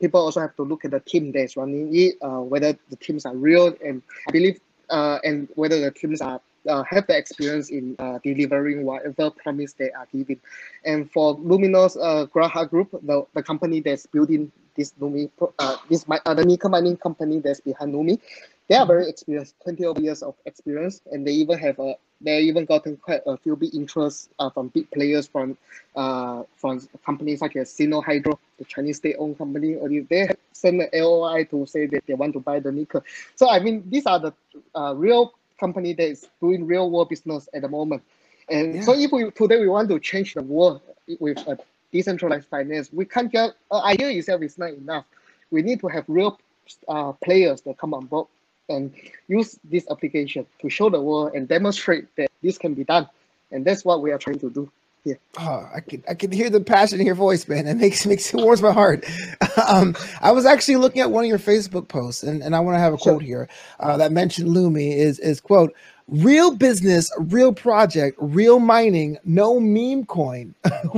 people 0.00 0.20
also 0.20 0.40
have 0.40 0.56
to 0.56 0.62
look 0.62 0.84
at 0.84 0.90
the 0.90 1.00
team 1.00 1.30
that's 1.30 1.56
running 1.56 1.94
it, 1.94 2.16
whether 2.22 2.76
the 2.90 2.96
teams 2.96 3.24
are 3.24 3.36
real. 3.36 3.76
And 3.84 4.02
I 4.26 4.32
believe 4.32 4.58
uh, 4.92 5.18
and 5.24 5.48
whether 5.54 5.80
the 5.80 5.90
teams 5.90 6.20
are 6.20 6.40
uh, 6.68 6.82
have 6.84 7.06
the 7.06 7.16
experience 7.16 7.70
in 7.70 7.96
uh, 7.98 8.18
delivering 8.22 8.84
whatever 8.84 9.30
promise 9.30 9.72
they 9.72 9.90
are 9.90 10.06
giving. 10.12 10.40
And 10.84 11.10
for 11.10 11.36
Luminos 11.38 11.96
uh, 12.00 12.26
Graha 12.26 12.68
Group, 12.68 12.90
the, 13.02 13.26
the 13.34 13.42
company 13.42 13.80
that's 13.80 14.06
building 14.06 14.52
this 14.76 14.94
Lumi, 15.00 15.30
uh, 15.58 15.76
this 15.90 16.06
uh, 16.08 16.34
the 16.34 16.44
Nika 16.44 16.68
mining 16.68 16.96
company 16.96 17.40
that's 17.40 17.60
behind 17.60 17.94
Lumi, 17.94 18.20
they 18.68 18.76
are 18.76 18.86
very 18.86 19.08
experienced, 19.08 19.56
20 19.64 20.00
years 20.02 20.22
of 20.22 20.34
experience, 20.46 21.00
and 21.10 21.26
they 21.26 21.32
even 21.32 21.58
have 21.58 21.78
a 21.78 21.96
they 22.22 22.40
even 22.40 22.64
gotten 22.64 22.96
quite 22.96 23.20
a 23.26 23.36
few 23.36 23.56
big 23.56 23.74
interests 23.74 24.28
uh, 24.38 24.50
from 24.50 24.68
big 24.68 24.90
players 24.90 25.26
from 25.26 25.56
uh, 25.96 26.42
from 26.56 26.80
companies 27.04 27.40
such 27.40 27.56
as 27.56 27.72
Sinohydro, 27.72 28.38
the 28.58 28.64
Chinese 28.64 28.98
state-owned 28.98 29.38
company. 29.38 29.74
Or 29.74 29.88
they 29.88 30.28
sent 30.52 30.80
an 30.80 30.88
LOI 30.92 31.44
to 31.44 31.66
say 31.66 31.86
that 31.86 32.06
they 32.06 32.14
want 32.14 32.32
to 32.34 32.40
buy 32.40 32.60
the 32.60 32.72
nickel. 32.72 33.04
So 33.36 33.50
I 33.50 33.58
mean, 33.60 33.84
these 33.88 34.06
are 34.06 34.18
the 34.18 34.32
uh, 34.74 34.94
real 34.96 35.34
company 35.58 35.92
that 35.94 36.08
is 36.08 36.28
doing 36.40 36.66
real 36.66 36.90
world 36.90 37.08
business 37.08 37.48
at 37.54 37.62
the 37.62 37.68
moment. 37.68 38.02
And 38.48 38.76
yeah. 38.76 38.82
so 38.82 38.94
if 38.94 39.12
we 39.12 39.30
today 39.30 39.58
we 39.60 39.68
want 39.68 39.88
to 39.90 39.98
change 40.00 40.34
the 40.34 40.42
world 40.42 40.80
with 41.20 41.38
a 41.46 41.58
decentralized 41.92 42.48
finance, 42.48 42.92
we 42.92 43.04
can't 43.04 43.30
just 43.30 43.54
uh, 43.70 43.80
idea 43.82 44.10
itself 44.10 44.42
is 44.42 44.58
not 44.58 44.70
enough. 44.70 45.04
We 45.50 45.62
need 45.62 45.80
to 45.80 45.88
have 45.88 46.04
real 46.08 46.40
uh, 46.88 47.12
players 47.12 47.60
that 47.62 47.78
come 47.78 47.94
on 47.94 48.06
board 48.06 48.28
and 48.68 48.92
use 49.28 49.58
this 49.64 49.86
application 49.90 50.46
to 50.60 50.70
show 50.70 50.90
the 50.90 51.00
world 51.00 51.32
and 51.34 51.48
demonstrate 51.48 52.14
that 52.16 52.30
this 52.42 52.58
can 52.58 52.74
be 52.74 52.84
done. 52.84 53.08
And 53.50 53.64
that's 53.64 53.84
what 53.84 54.02
we 54.02 54.12
are 54.12 54.18
trying 54.18 54.38
to 54.40 54.50
do 54.50 54.70
here. 55.04 55.18
Oh, 55.38 55.68
I 55.74 55.80
can 55.80 56.02
I 56.08 56.14
can 56.14 56.32
hear 56.32 56.48
the 56.48 56.60
passion 56.60 57.00
in 57.00 57.06
your 57.06 57.14
voice, 57.14 57.46
man. 57.48 57.66
It 57.66 57.74
makes 57.74 58.06
makes 58.12 58.32
it 58.32 58.36
warms 58.36 58.62
my 58.62 58.72
heart. 58.72 59.04
um, 59.68 59.94
I 60.20 60.32
was 60.32 60.46
actually 60.46 60.76
looking 60.76 61.02
at 61.02 61.10
one 61.10 61.24
of 61.24 61.28
your 61.28 61.38
Facebook 61.38 61.88
posts, 61.88 62.22
and, 62.22 62.42
and 62.42 62.54
I 62.54 62.60
want 62.60 62.76
to 62.76 62.80
have 62.80 62.94
a 62.94 62.98
sure. 62.98 63.14
quote 63.14 63.22
here 63.22 63.48
uh, 63.80 63.96
that 63.98 64.12
mentioned 64.12 64.50
Lumi 64.50 64.96
is 64.96 65.18
is 65.18 65.40
quote 65.40 65.74
real 66.08 66.54
business, 66.54 67.10
real 67.18 67.52
project, 67.52 68.16
real 68.20 68.58
mining, 68.58 69.18
no 69.24 69.58
meme 69.60 70.04
coin. 70.06 70.54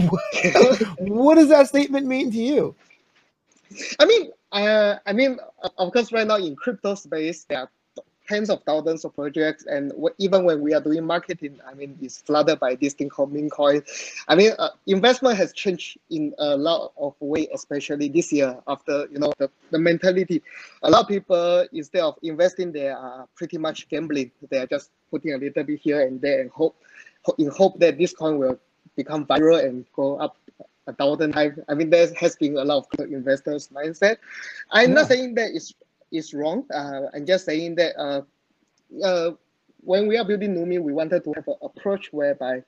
what 0.98 1.34
does 1.36 1.48
that 1.48 1.68
statement 1.68 2.06
mean 2.06 2.30
to 2.30 2.38
you? 2.38 2.74
I 3.98 4.04
mean, 4.04 4.30
uh, 4.54 4.98
I 5.04 5.12
mean, 5.12 5.38
of 5.78 5.92
course, 5.92 6.12
right 6.12 6.26
now 6.26 6.36
in 6.36 6.54
crypto 6.54 6.94
space, 6.94 7.44
there 7.44 7.58
are 7.58 7.70
tens 8.28 8.48
of 8.48 8.62
thousands 8.62 9.04
of 9.04 9.14
projects, 9.14 9.66
and 9.66 9.92
even 10.18 10.44
when 10.44 10.60
we 10.60 10.72
are 10.72 10.80
doing 10.80 11.04
marketing, 11.04 11.60
I 11.68 11.74
mean, 11.74 11.98
it's 12.00 12.22
flooded 12.22 12.60
by 12.60 12.76
this 12.76 12.94
thing 12.94 13.08
called 13.08 13.36
coin. 13.50 13.82
I 14.28 14.36
mean, 14.36 14.52
uh, 14.58 14.70
investment 14.86 15.36
has 15.36 15.52
changed 15.52 15.98
in 16.08 16.32
a 16.38 16.56
lot 16.56 16.92
of 16.96 17.14
way, 17.20 17.48
especially 17.52 18.08
this 18.08 18.32
year 18.32 18.56
after 18.68 19.06
you 19.10 19.18
know 19.18 19.32
the, 19.38 19.50
the 19.72 19.78
mentality. 19.78 20.40
A 20.84 20.90
lot 20.90 21.02
of 21.02 21.08
people 21.08 21.66
instead 21.72 22.02
of 22.02 22.16
investing, 22.22 22.72
they 22.72 22.88
are 22.88 23.26
pretty 23.34 23.58
much 23.58 23.88
gambling. 23.88 24.30
They 24.48 24.58
are 24.58 24.66
just 24.66 24.90
putting 25.10 25.34
a 25.34 25.36
little 25.36 25.64
bit 25.64 25.80
here 25.80 26.00
and 26.00 26.20
there 26.20 26.40
and 26.40 26.50
hope, 26.50 26.76
in 27.38 27.48
hope 27.48 27.80
that 27.80 27.98
this 27.98 28.14
coin 28.14 28.38
will 28.38 28.58
become 28.96 29.26
viral 29.26 29.64
and 29.64 29.84
go 29.94 30.16
up 30.16 30.36
a 30.86 30.92
thousand 30.92 31.32
times. 31.32 31.58
I 31.68 31.74
mean, 31.74 31.90
there 31.90 32.12
has 32.14 32.36
been 32.36 32.56
a 32.56 32.64
lot 32.64 32.86
of 32.98 33.06
investors' 33.10 33.68
mindset. 33.68 34.16
I'm 34.70 34.90
yeah. 34.90 34.94
not 34.94 35.08
saying 35.08 35.34
that 35.36 35.50
it's, 35.54 35.74
it's 36.12 36.34
wrong. 36.34 36.66
Uh, 36.72 37.02
I'm 37.14 37.26
just 37.26 37.44
saying 37.44 37.76
that 37.76 37.96
uh, 37.98 38.22
uh, 39.02 39.30
when 39.80 40.06
we 40.06 40.16
are 40.16 40.24
building 40.24 40.54
Lumi, 40.54 40.80
we 40.80 40.92
wanted 40.92 41.24
to 41.24 41.32
have 41.36 41.46
an 41.48 41.56
approach 41.62 42.12
whereby, 42.12 42.62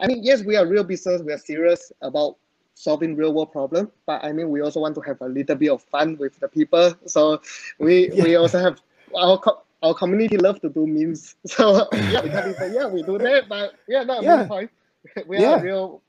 I 0.00 0.06
mean, 0.06 0.22
yes, 0.22 0.42
we 0.42 0.56
are 0.56 0.66
real 0.66 0.84
business. 0.84 1.22
We 1.22 1.32
are 1.32 1.38
serious 1.38 1.92
about 2.02 2.36
solving 2.74 3.16
real 3.16 3.32
world 3.32 3.52
problem, 3.52 3.90
but 4.04 4.22
I 4.22 4.32
mean, 4.32 4.50
we 4.50 4.60
also 4.60 4.80
want 4.80 4.94
to 4.96 5.00
have 5.00 5.20
a 5.22 5.28
little 5.28 5.56
bit 5.56 5.70
of 5.70 5.82
fun 5.82 6.16
with 6.18 6.38
the 6.38 6.48
people. 6.48 6.94
So 7.06 7.40
we 7.78 8.10
yeah. 8.12 8.22
we 8.22 8.36
also 8.36 8.58
have 8.58 8.80
our 9.14 9.38
co- 9.38 9.62
our 9.82 9.94
community 9.94 10.36
love 10.36 10.60
to 10.60 10.68
do 10.68 10.86
memes. 10.86 11.36
So 11.46 11.88
yeah, 11.92 12.22
we 12.22 12.30
can 12.30 12.54
say 12.54 12.74
yeah, 12.74 12.86
we 12.86 13.02
do 13.02 13.18
that, 13.18 13.48
but 13.48 13.74
yeah, 13.88 14.04
not 14.04 14.22
yeah. 14.22 14.46
point. 14.46 14.70
We 15.26 15.38
yeah. 15.38 15.54
are 15.54 15.58
a 15.58 15.62
real 15.62 16.02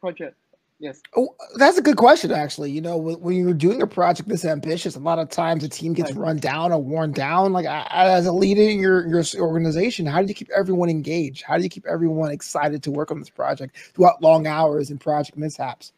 project. 0.00 0.36
Yes. 0.80 1.02
Oh, 1.16 1.34
that's 1.56 1.76
a 1.76 1.82
good 1.82 1.96
question, 1.96 2.30
actually. 2.30 2.70
You 2.70 2.80
know, 2.80 2.96
when 2.96 3.34
you're 3.34 3.52
doing 3.52 3.82
a 3.82 3.86
project 3.86 4.28
this 4.28 4.44
ambitious, 4.44 4.94
a 4.94 5.00
lot 5.00 5.18
of 5.18 5.28
times 5.28 5.62
the 5.62 5.68
team 5.68 5.92
gets 5.92 6.12
run 6.12 6.38
down 6.38 6.72
or 6.72 6.80
worn 6.80 7.10
down. 7.10 7.52
Like, 7.52 7.66
as 7.66 8.26
a 8.26 8.32
leader 8.32 8.62
in 8.62 8.78
your, 8.78 9.04
your 9.08 9.24
organization, 9.40 10.06
how 10.06 10.22
do 10.22 10.28
you 10.28 10.34
keep 10.34 10.50
everyone 10.50 10.88
engaged? 10.88 11.42
How 11.42 11.56
do 11.56 11.64
you 11.64 11.68
keep 11.68 11.84
everyone 11.86 12.30
excited 12.30 12.84
to 12.84 12.92
work 12.92 13.10
on 13.10 13.18
this 13.18 13.28
project 13.28 13.76
throughout 13.94 14.22
long 14.22 14.46
hours 14.46 14.90
and 14.90 15.00
project 15.00 15.36
mishaps? 15.36 15.92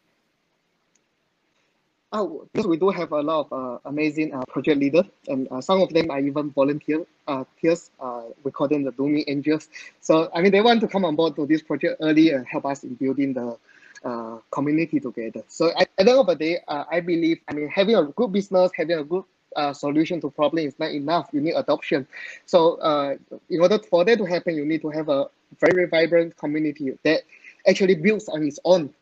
Oh, 2.13 2.45
because 2.51 2.67
we 2.67 2.75
do 2.75 2.89
have 2.89 3.11
a 3.11 3.21
lot 3.21 3.47
of 3.51 3.53
uh, 3.53 3.79
amazing 3.85 4.33
uh, 4.33 4.41
project 4.49 4.79
leaders, 4.79 5.05
and 5.27 5.47
uh, 5.49 5.61
some 5.61 5.79
of 5.79 5.93
them 5.93 6.11
are 6.11 6.19
even 6.19 6.49
volunteer 6.51 7.05
uh, 7.27 7.45
peers. 7.61 7.91
Uh, 8.01 8.23
we 8.43 8.51
call 8.51 8.67
them 8.67 8.83
the 8.83 8.91
Lumi 8.93 9.23
Angels. 9.27 9.69
So, 10.01 10.29
I 10.35 10.41
mean, 10.41 10.51
they 10.51 10.59
want 10.59 10.81
to 10.81 10.87
come 10.89 11.05
on 11.05 11.15
board 11.15 11.37
to 11.37 11.45
this 11.45 11.61
project 11.61 12.01
early 12.01 12.31
and 12.31 12.45
help 12.47 12.65
us 12.65 12.83
in 12.83 12.95
building 12.95 13.31
the 13.31 13.57
uh, 14.03 14.37
community 14.51 14.99
together. 14.99 15.43
So 15.47 15.69
at, 15.69 15.89
at 15.97 16.05
the 16.05 16.11
end 16.11 16.19
of 16.19 16.27
the 16.27 16.35
day, 16.35 16.59
uh, 16.67 16.85
I 16.89 16.99
believe, 16.99 17.39
I 17.47 17.53
mean, 17.53 17.67
having 17.67 17.95
a 17.95 18.03
good 18.03 18.31
business, 18.31 18.71
having 18.75 18.97
a 18.97 19.03
good 19.03 19.23
uh, 19.55 19.73
solution 19.73 20.21
to 20.21 20.29
problem 20.29 20.65
is 20.65 20.77
not 20.79 20.91
enough. 20.91 21.29
You 21.33 21.41
need 21.41 21.53
adoption. 21.53 22.07
So 22.45 22.75
uh, 22.75 23.15
in 23.49 23.61
order 23.61 23.79
for 23.79 24.05
that 24.05 24.17
to 24.17 24.25
happen, 24.25 24.55
you 24.55 24.65
need 24.65 24.81
to 24.81 24.89
have 24.89 25.09
a 25.09 25.27
very 25.59 25.85
vibrant 25.85 26.37
community 26.37 26.97
that 27.03 27.21
actually 27.67 27.95
builds 27.95 28.29
on 28.29 28.43
its 28.43 28.59
own. 28.65 28.93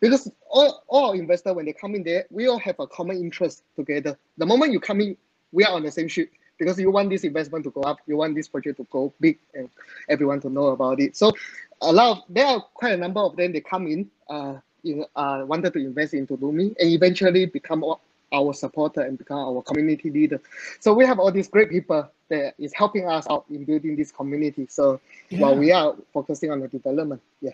Because 0.00 0.30
all, 0.48 0.82
all 0.88 1.12
investors, 1.12 1.54
when 1.54 1.66
they 1.66 1.72
come 1.72 1.94
in 1.94 2.02
there, 2.02 2.24
we 2.30 2.48
all 2.48 2.58
have 2.58 2.80
a 2.80 2.86
common 2.86 3.18
interest 3.18 3.62
together. 3.76 4.18
The 4.36 4.46
moment 4.46 4.72
you 4.72 4.80
come 4.80 5.00
in, 5.00 5.16
we 5.52 5.64
are 5.64 5.72
on 5.72 5.82
the 5.82 5.90
same 5.90 6.08
ship 6.08 6.30
because 6.58 6.78
you 6.78 6.90
want 6.90 7.10
this 7.10 7.24
investment 7.24 7.64
to 7.64 7.70
go 7.70 7.82
up, 7.82 7.98
you 8.06 8.16
want 8.16 8.34
this 8.34 8.48
project 8.48 8.78
to 8.78 8.86
go 8.90 9.12
big, 9.20 9.38
and 9.54 9.68
everyone 10.08 10.40
to 10.40 10.50
know 10.50 10.68
about 10.68 11.00
it. 11.00 11.16
So, 11.16 11.32
a 11.80 11.92
lot 11.92 12.18
of 12.18 12.24
there 12.28 12.46
are 12.46 12.60
quite 12.74 12.92
a 12.92 12.96
number 12.96 13.20
of 13.20 13.36
them. 13.36 13.52
They 13.52 13.60
come 13.60 13.86
in, 13.86 14.10
uh, 14.28 14.54
in, 14.84 15.04
uh, 15.16 15.44
wanted 15.46 15.72
to 15.74 15.78
invest 15.78 16.14
into 16.14 16.36
Lumi, 16.36 16.74
and 16.78 16.90
eventually 16.90 17.46
become 17.46 17.84
our 18.32 18.52
supporter 18.52 19.02
and 19.02 19.16
become 19.16 19.38
our 19.38 19.62
community 19.62 20.10
leader. 20.10 20.40
So 20.80 20.92
we 20.92 21.06
have 21.06 21.18
all 21.18 21.32
these 21.32 21.48
great 21.48 21.70
people 21.70 22.10
that 22.28 22.54
is 22.58 22.72
helping 22.74 23.08
us 23.08 23.26
out 23.30 23.46
in 23.50 23.64
building 23.64 23.96
this 23.96 24.12
community. 24.12 24.66
So 24.68 25.00
yeah. 25.30 25.40
while 25.40 25.56
we 25.56 25.72
are 25.72 25.94
focusing 26.12 26.50
on 26.50 26.60
the 26.60 26.68
development, 26.68 27.22
yeah. 27.40 27.52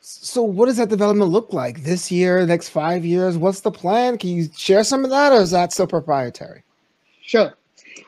So 0.00 0.42
what 0.42 0.66
does 0.66 0.78
that 0.78 0.88
development 0.88 1.30
look 1.30 1.52
like 1.52 1.82
this 1.82 2.10
year, 2.10 2.46
next 2.46 2.70
five 2.70 3.04
years? 3.04 3.36
What's 3.36 3.60
the 3.60 3.70
plan? 3.70 4.16
Can 4.16 4.30
you 4.30 4.48
share 4.56 4.82
some 4.82 5.04
of 5.04 5.10
that, 5.10 5.32
or 5.32 5.42
is 5.42 5.50
that 5.50 5.74
still 5.74 5.86
proprietary? 5.86 6.62
Sure. 7.20 7.52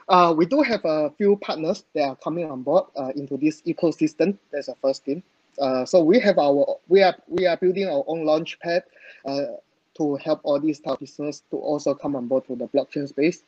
Uh, 0.08 0.34
we 0.36 0.46
do 0.46 0.62
have 0.62 0.84
a 0.84 1.10
few 1.10 1.36
partners 1.36 1.84
that 1.94 2.08
are 2.08 2.16
coming 2.16 2.50
on 2.50 2.62
board 2.62 2.84
uh, 2.96 3.12
into 3.16 3.36
this 3.36 3.62
ecosystem. 3.62 4.36
That's 4.50 4.66
the 4.66 4.76
first 4.82 5.04
thing. 5.04 5.22
Uh, 5.58 5.84
so 5.84 6.02
we 6.02 6.18
have 6.20 6.38
our 6.38 6.76
we 6.88 7.02
are 7.02 7.14
we 7.28 7.46
are 7.46 7.56
building 7.56 7.88
our 7.88 8.04
own 8.06 8.24
launch 8.24 8.58
pad. 8.60 8.84
Uh, 9.24 9.44
to 9.94 10.16
help 10.16 10.40
all 10.42 10.58
these 10.58 10.80
top 10.80 10.94
of 10.94 11.00
business 11.00 11.42
to 11.50 11.56
also 11.56 11.94
come 11.94 12.16
on 12.16 12.26
board 12.26 12.46
to 12.46 12.56
the 12.56 12.66
blockchain 12.68 13.08
space. 13.08 13.42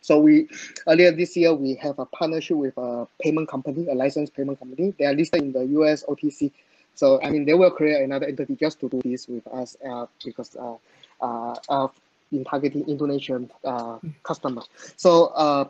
So 0.00 0.18
we 0.18 0.48
earlier 0.88 1.12
this 1.12 1.36
year 1.36 1.54
we 1.54 1.74
have 1.76 1.98
a 1.98 2.06
partnership 2.06 2.56
with 2.56 2.76
a 2.76 3.06
payment 3.20 3.48
company, 3.48 3.88
a 3.88 3.94
licensed 3.94 4.34
payment 4.34 4.58
company. 4.58 4.94
They 4.98 5.06
are 5.06 5.14
listed 5.14 5.42
in 5.42 5.52
the 5.52 5.64
US 5.80 6.04
OTC. 6.04 6.50
So 6.94 7.22
I 7.22 7.30
mean 7.30 7.44
they 7.44 7.54
will 7.54 7.70
create 7.70 8.02
another 8.02 8.26
entity 8.26 8.56
just 8.56 8.80
to 8.80 8.88
do 8.88 9.00
this 9.04 9.28
with 9.28 9.46
us 9.48 9.76
uh, 9.88 10.06
because 10.24 10.56
uh, 10.56 10.76
uh, 11.20 11.56
uh, 11.68 11.88
in 12.32 12.44
targeting 12.44 12.88
Indonesian 12.88 13.50
uh, 13.64 13.98
customers. 14.22 14.68
So 14.96 15.26
uh, 15.26 15.68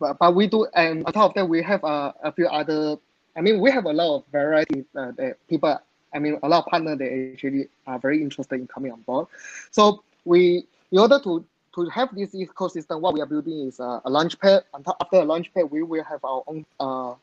but, 0.00 0.18
but 0.18 0.34
we 0.34 0.46
do 0.46 0.66
and 0.74 1.04
on 1.06 1.12
top 1.12 1.30
of 1.30 1.34
that 1.34 1.48
we 1.48 1.62
have 1.62 1.82
uh, 1.84 2.12
a 2.22 2.32
few 2.32 2.46
other. 2.46 2.96
I 3.36 3.40
mean 3.40 3.60
we 3.60 3.70
have 3.70 3.84
a 3.84 3.92
lot 3.92 4.16
of 4.16 4.24
variety 4.30 4.84
uh, 4.96 5.12
that 5.12 5.36
people. 5.48 5.78
I 6.14 6.20
mean 6.20 6.38
a 6.44 6.48
lot 6.48 6.64
of 6.64 6.66
partners 6.70 6.98
that 6.98 7.32
actually 7.32 7.68
are 7.88 7.98
very 7.98 8.22
interested 8.22 8.60
in 8.60 8.68
coming 8.68 8.92
on 8.92 9.00
board. 9.00 9.26
So 9.72 10.04
we 10.24 10.66
in 10.92 10.98
order 10.98 11.18
to 11.24 11.44
to 11.74 11.88
have 11.88 12.14
this 12.14 12.30
ecosystem, 12.34 13.00
what 13.00 13.14
we 13.14 13.20
are 13.20 13.26
building 13.26 13.66
is 13.66 13.80
a, 13.80 14.00
launchpad. 14.06 14.62
After 14.74 15.16
a 15.16 15.24
launchpad, 15.24 15.70
we 15.70 15.82
will 15.82 16.04
have 16.04 16.24
our 16.24 16.42
own 16.46 16.64
uh, 16.78 17.14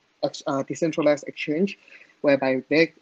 uh, 0.48 0.64
decentralized 0.64 1.28
exchange, 1.28 1.80
whereby 2.22 2.64
they, 2.70 2.94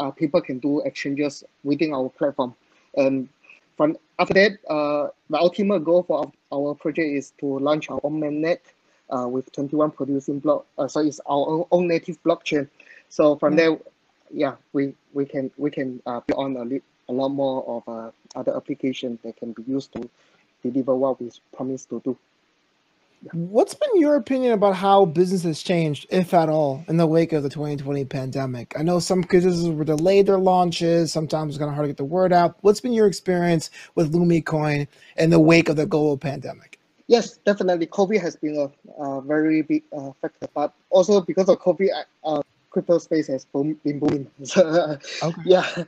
uh, 0.00 0.10
people 0.10 0.40
can 0.40 0.58
do 0.58 0.80
exchanges 0.80 1.44
within 1.62 1.92
our 1.92 2.08
platform. 2.08 2.54
And 2.96 3.28
from 3.76 3.96
after 4.18 4.34
that, 4.34 4.58
uh, 4.68 5.08
the 5.30 5.38
ultimate 5.38 5.84
goal 5.84 6.02
for 6.02 6.18
our, 6.18 6.32
our 6.52 6.74
project 6.74 7.08
is 7.08 7.32
to 7.40 7.58
launch 7.58 7.90
our 7.90 8.00
own 8.04 8.20
mainnet 8.20 8.58
uh, 9.10 9.28
with 9.28 9.50
21 9.52 9.90
producing 9.90 10.38
block. 10.38 10.66
Uh, 10.78 10.88
so 10.88 11.00
it's 11.00 11.20
our 11.26 11.48
own, 11.48 11.64
own 11.70 11.88
native 11.88 12.22
blockchain. 12.22 12.68
So 13.08 13.36
from 13.36 13.54
mm. 13.54 13.56
there, 13.56 13.78
yeah, 14.32 14.54
we 14.72 14.94
we 15.12 15.24
can 15.24 15.50
we 15.56 15.70
can 15.70 16.00
uh, 16.06 16.20
build 16.26 16.40
on 16.40 16.56
a, 16.56 17.12
a 17.12 17.14
lot 17.14 17.28
more 17.28 17.64
of 17.66 17.88
uh, 17.88 18.10
other 18.34 18.56
applications 18.56 19.20
that 19.22 19.36
can 19.36 19.52
be 19.52 19.62
used 19.66 19.92
to 19.92 20.08
deliver 20.62 20.94
what 20.94 21.20
we 21.20 21.30
promised 21.54 21.90
to 21.90 22.00
do. 22.04 22.16
What's 23.32 23.74
been 23.74 24.00
your 24.00 24.16
opinion 24.16 24.52
about 24.52 24.76
how 24.76 25.06
business 25.06 25.44
has 25.44 25.62
changed, 25.62 26.06
if 26.10 26.34
at 26.34 26.48
all, 26.50 26.84
in 26.88 26.98
the 26.98 27.06
wake 27.06 27.32
of 27.32 27.42
the 27.42 27.48
2020 27.48 28.04
pandemic? 28.04 28.74
I 28.78 28.82
know 28.82 28.98
some 28.98 29.22
businesses 29.22 29.68
were 29.68 29.84
delayed 29.84 30.26
their 30.26 30.38
launches. 30.38 31.12
Sometimes 31.12 31.54
it's 31.54 31.58
kind 31.58 31.70
of 31.70 31.74
hard 31.74 31.84
to 31.84 31.88
get 31.88 31.96
the 31.96 32.04
word 32.04 32.32
out. 32.32 32.56
What's 32.60 32.80
been 32.80 32.92
your 32.92 33.06
experience 33.06 33.70
with 33.94 34.12
Lumi 34.12 34.44
Coin 34.44 34.86
in 35.16 35.30
the 35.30 35.40
wake 35.40 35.70
of 35.70 35.76
the 35.76 35.86
global 35.86 36.18
pandemic? 36.18 36.78
Yes, 37.06 37.38
definitely. 37.38 37.86
COVID 37.86 38.20
has 38.20 38.36
been 38.36 38.56
a, 38.56 39.02
a 39.02 39.22
very 39.22 39.62
big 39.62 39.84
uh, 39.96 40.10
factor, 40.20 40.48
but 40.54 40.74
also 40.90 41.20
because 41.22 41.48
of 41.48 41.58
COVID, 41.60 41.88
uh, 42.24 42.42
crypto 42.68 42.98
space 42.98 43.28
has 43.28 43.46
boom, 43.46 43.80
been 43.84 44.00
booming. 44.00 44.30
okay. 44.56 45.42
Yeah, 45.44 45.84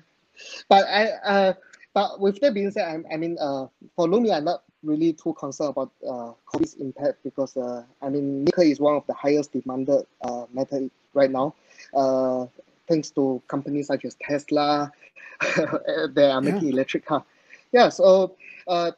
but 0.68 0.86
I 0.86 1.08
uh, 1.24 1.52
but 1.92 2.20
with 2.20 2.40
that 2.40 2.54
being 2.54 2.70
said, 2.70 3.04
I, 3.10 3.14
I 3.14 3.16
mean, 3.16 3.36
uh, 3.40 3.66
for 3.94 4.06
Lumi, 4.06 4.34
I'm 4.34 4.44
not 4.44 4.62
really 4.86 5.12
too 5.12 5.34
concerned 5.34 5.70
about 5.70 5.90
uh, 6.06 6.32
COVID's 6.46 6.74
impact 6.74 7.22
because, 7.24 7.56
uh, 7.56 7.82
I 8.00 8.08
mean, 8.08 8.44
nickel 8.44 8.64
is 8.64 8.80
one 8.80 8.94
of 8.94 9.06
the 9.06 9.14
highest 9.14 9.52
demanded 9.52 10.06
uh, 10.22 10.46
metal 10.52 10.90
right 11.14 11.30
now, 11.30 11.54
uh, 11.94 12.46
thanks 12.88 13.10
to 13.10 13.42
companies 13.48 13.88
such 13.88 14.04
as 14.04 14.16
Tesla 14.22 14.92
they 16.14 16.30
are 16.30 16.40
making 16.40 16.68
yeah. 16.68 16.72
electric 16.72 17.04
car. 17.04 17.24
Yeah, 17.72 17.88
so 17.88 18.36
uh, 18.68 18.92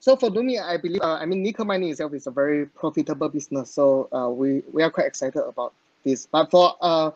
so 0.00 0.16
for 0.16 0.28
Lumi, 0.28 0.62
I 0.62 0.76
believe, 0.76 1.00
uh, 1.00 1.14
I 1.14 1.24
mean, 1.24 1.42
nickel 1.42 1.64
mining 1.64 1.90
itself 1.90 2.12
is 2.12 2.26
a 2.26 2.30
very 2.30 2.66
profitable 2.66 3.28
business. 3.28 3.70
So 3.70 4.08
uh, 4.12 4.28
we, 4.28 4.62
we 4.70 4.82
are 4.82 4.90
quite 4.90 5.06
excited 5.06 5.42
about 5.42 5.72
this. 6.04 6.26
But 6.26 6.50
for 6.50 6.74
uh, 6.80 7.10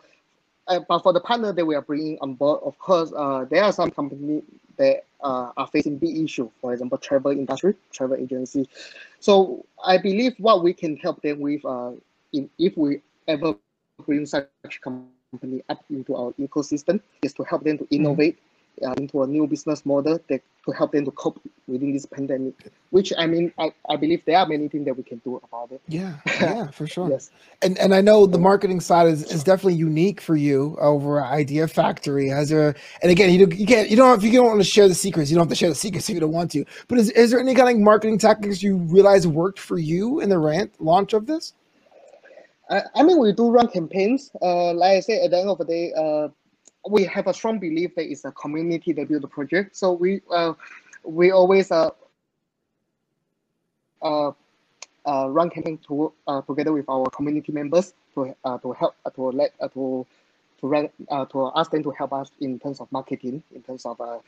uh, 0.67 0.79
but 0.87 0.99
for 0.99 1.13
the 1.13 1.19
partner 1.19 1.53
that 1.53 1.65
we 1.65 1.75
are 1.75 1.81
bringing 1.81 2.17
on 2.21 2.33
board, 2.35 2.61
of 2.63 2.77
course, 2.79 3.11
uh, 3.15 3.45
there 3.45 3.63
are 3.63 3.71
some 3.71 3.91
companies 3.91 4.43
that 4.79 5.05
uh, 5.21 5.51
are 5.55 5.67
facing 5.67 5.97
big 5.97 6.17
issue. 6.17 6.49
For 6.59 6.73
example, 6.73 6.97
travel 6.97 7.31
industry, 7.31 7.75
travel 7.91 8.17
agency. 8.17 8.67
So 9.19 9.65
I 9.85 9.97
believe 9.97 10.33
what 10.39 10.63
we 10.63 10.73
can 10.73 10.97
help 10.97 11.21
them 11.21 11.39
with, 11.39 11.63
uh, 11.65 11.91
in, 12.33 12.49
if 12.57 12.75
we 12.77 13.01
ever 13.27 13.53
bring 14.05 14.25
such 14.25 14.47
company 14.81 15.61
up 15.69 15.83
into 15.89 16.15
our 16.15 16.31
ecosystem, 16.33 16.99
is 17.21 17.33
to 17.33 17.43
help 17.43 17.63
them 17.63 17.77
to 17.77 17.87
innovate 17.91 18.39
uh, 18.39 18.48
into 18.97 19.23
a 19.23 19.27
new 19.27 19.47
business 19.47 19.85
model 19.85 20.19
that 20.29 20.41
to 20.65 20.71
help 20.71 20.91
them 20.91 21.05
to 21.05 21.11
cope 21.11 21.41
within 21.67 21.93
this 21.93 22.05
pandemic. 22.05 22.53
Which 22.89 23.13
I 23.17 23.27
mean, 23.27 23.53
I, 23.57 23.71
I 23.89 23.95
believe 23.95 24.23
there 24.25 24.37
are 24.37 24.47
many 24.47 24.67
things 24.67 24.85
that 24.85 24.95
we 24.95 25.03
can 25.03 25.19
do 25.19 25.37
about 25.37 25.71
it. 25.71 25.81
Yeah, 25.87 26.15
yeah, 26.25 26.67
for 26.71 26.87
sure. 26.87 27.09
yes, 27.09 27.31
and 27.61 27.77
and 27.77 27.93
I 27.93 28.01
know 28.01 28.25
the 28.25 28.39
marketing 28.39 28.79
side 28.79 29.07
is, 29.07 29.23
is 29.31 29.43
definitely 29.43 29.75
unique 29.75 30.21
for 30.21 30.35
you 30.35 30.77
over 30.79 31.23
Idea 31.23 31.67
Factory. 31.67 32.27
Has 32.29 32.49
there? 32.49 32.75
And 33.01 33.11
again, 33.11 33.33
you 33.33 33.47
you 33.47 33.65
can't 33.65 33.89
you 33.89 33.95
don't 33.95 34.17
if 34.17 34.23
you 34.23 34.31
don't 34.31 34.47
want 34.47 34.59
to 34.59 34.63
share 34.63 34.87
the 34.87 34.95
secrets, 34.95 35.29
you 35.29 35.35
don't 35.35 35.45
have 35.45 35.49
to 35.49 35.55
share 35.55 35.69
the 35.69 35.75
secrets 35.75 36.09
if 36.09 36.13
you 36.13 36.19
don't 36.19 36.33
want 36.33 36.51
to. 36.51 36.65
But 36.87 36.97
is 36.99 37.11
is 37.11 37.31
there 37.31 37.39
any 37.39 37.55
kind 37.55 37.69
of 37.69 37.77
marketing 37.81 38.17
tactics 38.17 38.63
you 38.63 38.77
realize 38.77 39.27
worked 39.27 39.59
for 39.59 39.77
you 39.77 40.19
in 40.19 40.29
the 40.29 40.39
rant 40.39 40.73
launch 40.81 41.13
of 41.13 41.25
this? 41.25 41.53
I, 42.69 42.81
I 42.95 43.03
mean, 43.03 43.19
we 43.19 43.31
do 43.33 43.49
run 43.49 43.67
campaigns. 43.67 44.31
Uh, 44.41 44.73
like 44.73 44.97
I 44.97 44.99
said, 44.99 45.23
at 45.23 45.31
the 45.31 45.39
end 45.39 45.49
of 45.49 45.57
the 45.57 45.65
day, 45.65 45.91
uh, 45.97 46.29
we 46.87 47.03
have 47.05 47.27
a 47.27 47.33
strong 47.33 47.59
belief 47.59 47.95
that 47.95 48.09
it's 48.09 48.25
a 48.25 48.31
community 48.31 48.93
that 48.93 49.09
build 49.09 49.23
the 49.23 49.27
project. 49.27 49.75
So 49.75 49.93
we 49.93 50.21
uh, 50.31 50.53
we 51.03 51.31
always 51.31 51.71
uh, 51.71 51.89
uh, 54.01 54.31
uh, 55.05 55.27
run 55.29 55.49
campaign 55.49 55.79
to 55.87 56.13
uh, 56.27 56.41
together 56.41 56.71
with 56.71 56.85
our 56.89 57.09
community 57.09 57.51
members 57.51 57.93
to 58.13 58.35
uh, 58.43 58.57
to 58.59 58.71
help 58.73 58.95
uh, 59.05 59.09
to 59.11 59.23
let 59.29 59.53
uh, 59.59 59.67
to 59.69 60.05
to 60.61 60.67
run 60.67 60.89
uh, 61.09 61.25
to 61.25 61.51
ask 61.55 61.71
them 61.71 61.83
to 61.83 61.91
help 61.91 62.13
us 62.13 62.31
in 62.39 62.59
terms 62.59 62.79
of 62.79 62.91
marketing, 62.91 63.43
in 63.53 63.61
terms 63.63 63.85
of 63.85 63.99
uh 64.01 64.19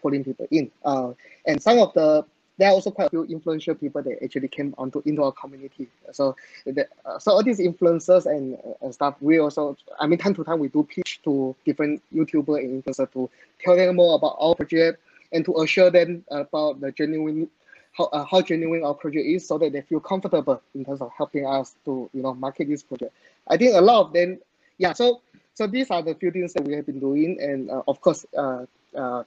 pulling 0.00 0.24
people 0.24 0.46
in. 0.50 0.70
Uh, 0.84 1.12
and 1.46 1.62
some 1.62 1.78
of 1.78 1.92
the 1.92 2.24
there 2.58 2.68
are 2.68 2.72
also 2.72 2.90
quite 2.90 3.06
a 3.06 3.10
few 3.10 3.24
influential 3.24 3.74
people 3.74 4.02
that 4.02 4.22
actually 4.22 4.48
came 4.48 4.74
onto 4.78 5.02
into 5.04 5.22
our 5.22 5.32
community. 5.32 5.88
So, 6.12 6.36
the, 6.64 6.86
uh, 7.04 7.18
so 7.18 7.32
all 7.32 7.42
these 7.42 7.58
influencers 7.58 8.26
and, 8.26 8.56
uh, 8.56 8.74
and 8.82 8.94
stuff, 8.94 9.16
we 9.20 9.38
also, 9.38 9.76
I 9.98 10.06
mean, 10.06 10.18
time 10.18 10.34
to 10.34 10.44
time 10.44 10.58
we 10.58 10.68
do 10.68 10.82
pitch 10.82 11.20
to 11.24 11.56
different 11.64 12.02
YouTuber 12.14 12.58
and 12.58 12.82
influencers 12.82 13.12
to 13.12 13.30
tell 13.60 13.76
them 13.76 13.96
more 13.96 14.16
about 14.16 14.36
our 14.38 14.54
project 14.54 15.00
and 15.32 15.44
to 15.44 15.62
assure 15.62 15.90
them 15.90 16.24
about 16.30 16.80
the 16.80 16.92
genuine 16.92 17.48
how, 17.92 18.04
uh, 18.04 18.24
how 18.24 18.40
genuine 18.40 18.84
our 18.84 18.94
project 18.94 19.26
is 19.26 19.46
so 19.46 19.58
that 19.58 19.72
they 19.72 19.82
feel 19.82 20.00
comfortable 20.00 20.62
in 20.74 20.84
terms 20.84 21.00
of 21.00 21.10
helping 21.16 21.46
us 21.46 21.74
to 21.84 22.08
you 22.14 22.22
know 22.22 22.32
market 22.34 22.68
this 22.68 22.82
project 22.82 23.12
i 23.48 23.56
think 23.56 23.74
a 23.74 23.80
lot 23.80 24.06
of 24.06 24.12
them 24.14 24.38
yeah 24.78 24.94
so 24.94 25.20
so 25.54 25.66
these 25.66 25.90
are 25.90 26.02
the 26.02 26.14
few 26.14 26.30
things 26.30 26.54
that 26.54 26.64
we 26.64 26.72
have 26.72 26.86
been 26.86 27.00
doing 27.00 27.38
and 27.40 27.70
uh, 27.70 27.82
of 27.86 28.00
course 28.00 28.24
uh, 28.36 28.64
uh, 28.96 29.22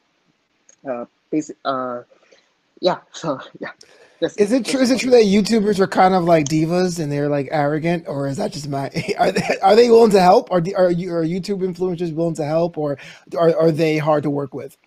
uh, 0.87 1.05
basic, 1.29 1.57
uh, 1.65 2.01
yeah, 2.81 2.99
so 3.11 3.39
yeah. 3.59 3.71
That's, 4.21 4.37
is 4.37 4.53
it 4.53 4.65
true? 4.65 4.79
Is 4.79 4.91
it 4.91 4.99
true 4.99 5.11
that 5.11 5.23
YouTubers 5.23 5.79
are 5.79 5.87
kind 5.87 6.13
of 6.13 6.23
like 6.23 6.47
divas 6.47 6.99
and 6.99 7.11
they're 7.11 7.27
like 7.27 7.49
arrogant, 7.51 8.05
or 8.07 8.27
is 8.27 8.37
that 8.37 8.53
just 8.53 8.69
my? 8.69 8.89
Are 9.17 9.31
they, 9.31 9.57
are 9.61 9.75
they 9.75 9.89
willing 9.89 10.11
to 10.11 10.21
help? 10.21 10.49
Are 10.51 10.63
are 10.77 10.89
you 10.89 11.13
are 11.13 11.23
YouTube 11.23 11.59
influencers 11.59 12.15
willing 12.15 12.35
to 12.35 12.45
help, 12.45 12.77
or 12.77 12.97
are 13.37 13.55
are 13.57 13.71
they 13.71 13.97
hard 13.97 14.23
to 14.23 14.29
work 14.29 14.53
with? 14.53 14.77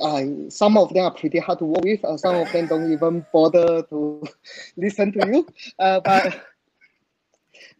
Uh, 0.00 0.24
some 0.48 0.76
of 0.76 0.92
them 0.92 1.04
are 1.04 1.14
pretty 1.14 1.38
hard 1.38 1.60
to 1.60 1.64
work 1.64 1.84
with. 1.84 2.04
Uh, 2.04 2.16
some 2.16 2.34
of 2.34 2.52
them 2.52 2.66
don't 2.66 2.92
even 2.92 3.24
bother 3.32 3.82
to 3.84 4.22
listen 4.76 5.12
to 5.12 5.26
you. 5.26 5.46
Uh, 5.78 6.00
but 6.00 6.44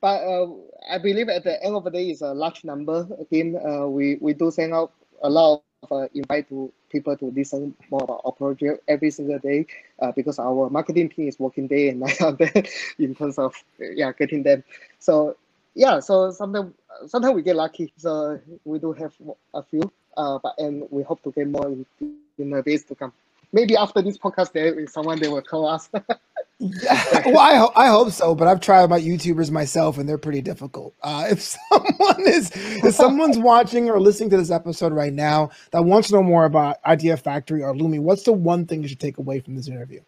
but 0.00 0.22
uh, 0.22 0.46
I 0.90 0.98
believe 0.98 1.28
at 1.28 1.44
the 1.44 1.62
end 1.62 1.76
of 1.76 1.84
the 1.84 1.90
day, 1.90 2.08
it's 2.10 2.22
a 2.22 2.32
large 2.32 2.64
number. 2.64 3.06
Again, 3.20 3.56
uh, 3.62 3.86
we 3.86 4.16
we 4.20 4.32
do 4.32 4.50
send 4.50 4.72
out 4.72 4.92
a 5.22 5.28
lot 5.28 5.64
uh, 5.80 6.06
invite 6.14 6.48
to 6.48 6.70
people 6.90 7.16
to 7.16 7.26
listen 7.26 7.74
more 7.90 8.02
about 8.02 8.20
our 8.24 8.32
project 8.32 8.82
every 8.88 9.10
single 9.10 9.38
day 9.38 9.66
uh, 10.00 10.12
because 10.12 10.38
our 10.38 10.68
marketing 10.70 11.08
team 11.08 11.28
is 11.28 11.38
working 11.38 11.66
day 11.66 11.88
and 11.88 12.00
night 12.04 12.20
on 12.20 12.36
that 12.36 12.68
in 12.98 13.14
terms 13.14 13.38
of 13.38 13.54
yeah 13.78 14.12
getting 14.12 14.42
them. 14.42 14.62
So 14.98 15.36
yeah, 15.74 16.00
so 16.00 16.30
sometimes 16.30 16.74
sometimes 17.06 17.34
we 17.34 17.42
get 17.42 17.56
lucky. 17.56 17.92
So 17.96 18.40
we 18.64 18.78
do 18.78 18.92
have 18.92 19.12
a 19.54 19.62
few, 19.62 19.90
uh, 20.16 20.38
but 20.42 20.54
and 20.58 20.84
we 20.90 21.02
hope 21.02 21.22
to 21.24 21.32
get 21.32 21.48
more 21.48 21.66
in, 21.68 21.86
in 22.00 22.50
the 22.50 22.62
days 22.62 22.84
to 22.84 22.94
come. 22.94 23.12
Maybe 23.52 23.76
after 23.76 24.02
this 24.02 24.18
podcast, 24.18 24.52
there 24.52 24.78
is 24.80 24.92
someone 24.92 25.20
they 25.20 25.28
will 25.28 25.42
call 25.42 25.66
us. 25.66 25.90
Yeah, 26.60 27.22
well, 27.26 27.38
I, 27.38 27.56
ho- 27.56 27.72
I 27.74 27.88
hope 27.88 28.10
so, 28.12 28.34
but 28.34 28.46
I've 28.46 28.60
tried 28.60 28.90
my 28.90 29.00
YouTubers 29.00 29.50
myself, 29.50 29.96
and 29.98 30.08
they're 30.08 30.18
pretty 30.18 30.42
difficult. 30.42 30.94
Uh, 31.02 31.26
if 31.30 31.40
someone 31.42 32.20
is, 32.28 32.52
if 32.54 32.94
someone's 32.94 33.38
watching 33.40 33.88
or 33.90 33.98
listening 34.00 34.30
to 34.30 34.36
this 34.36 34.50
episode 34.50 34.92
right 34.92 35.12
now 35.14 35.50
that 35.72 35.84
wants 35.84 36.08
to 36.08 36.14
know 36.16 36.22
more 36.22 36.44
about 36.44 36.76
Idea 36.86 37.16
Factory 37.16 37.62
or 37.62 37.74
Lumi, 37.74 38.00
what's 38.00 38.24
the 38.24 38.32
one 38.34 38.66
thing 38.66 38.82
you 38.82 38.88
should 38.88 39.00
take 39.00 39.18
away 39.18 39.40
from 39.40 39.56
this 39.56 39.68
interview? 39.68 40.02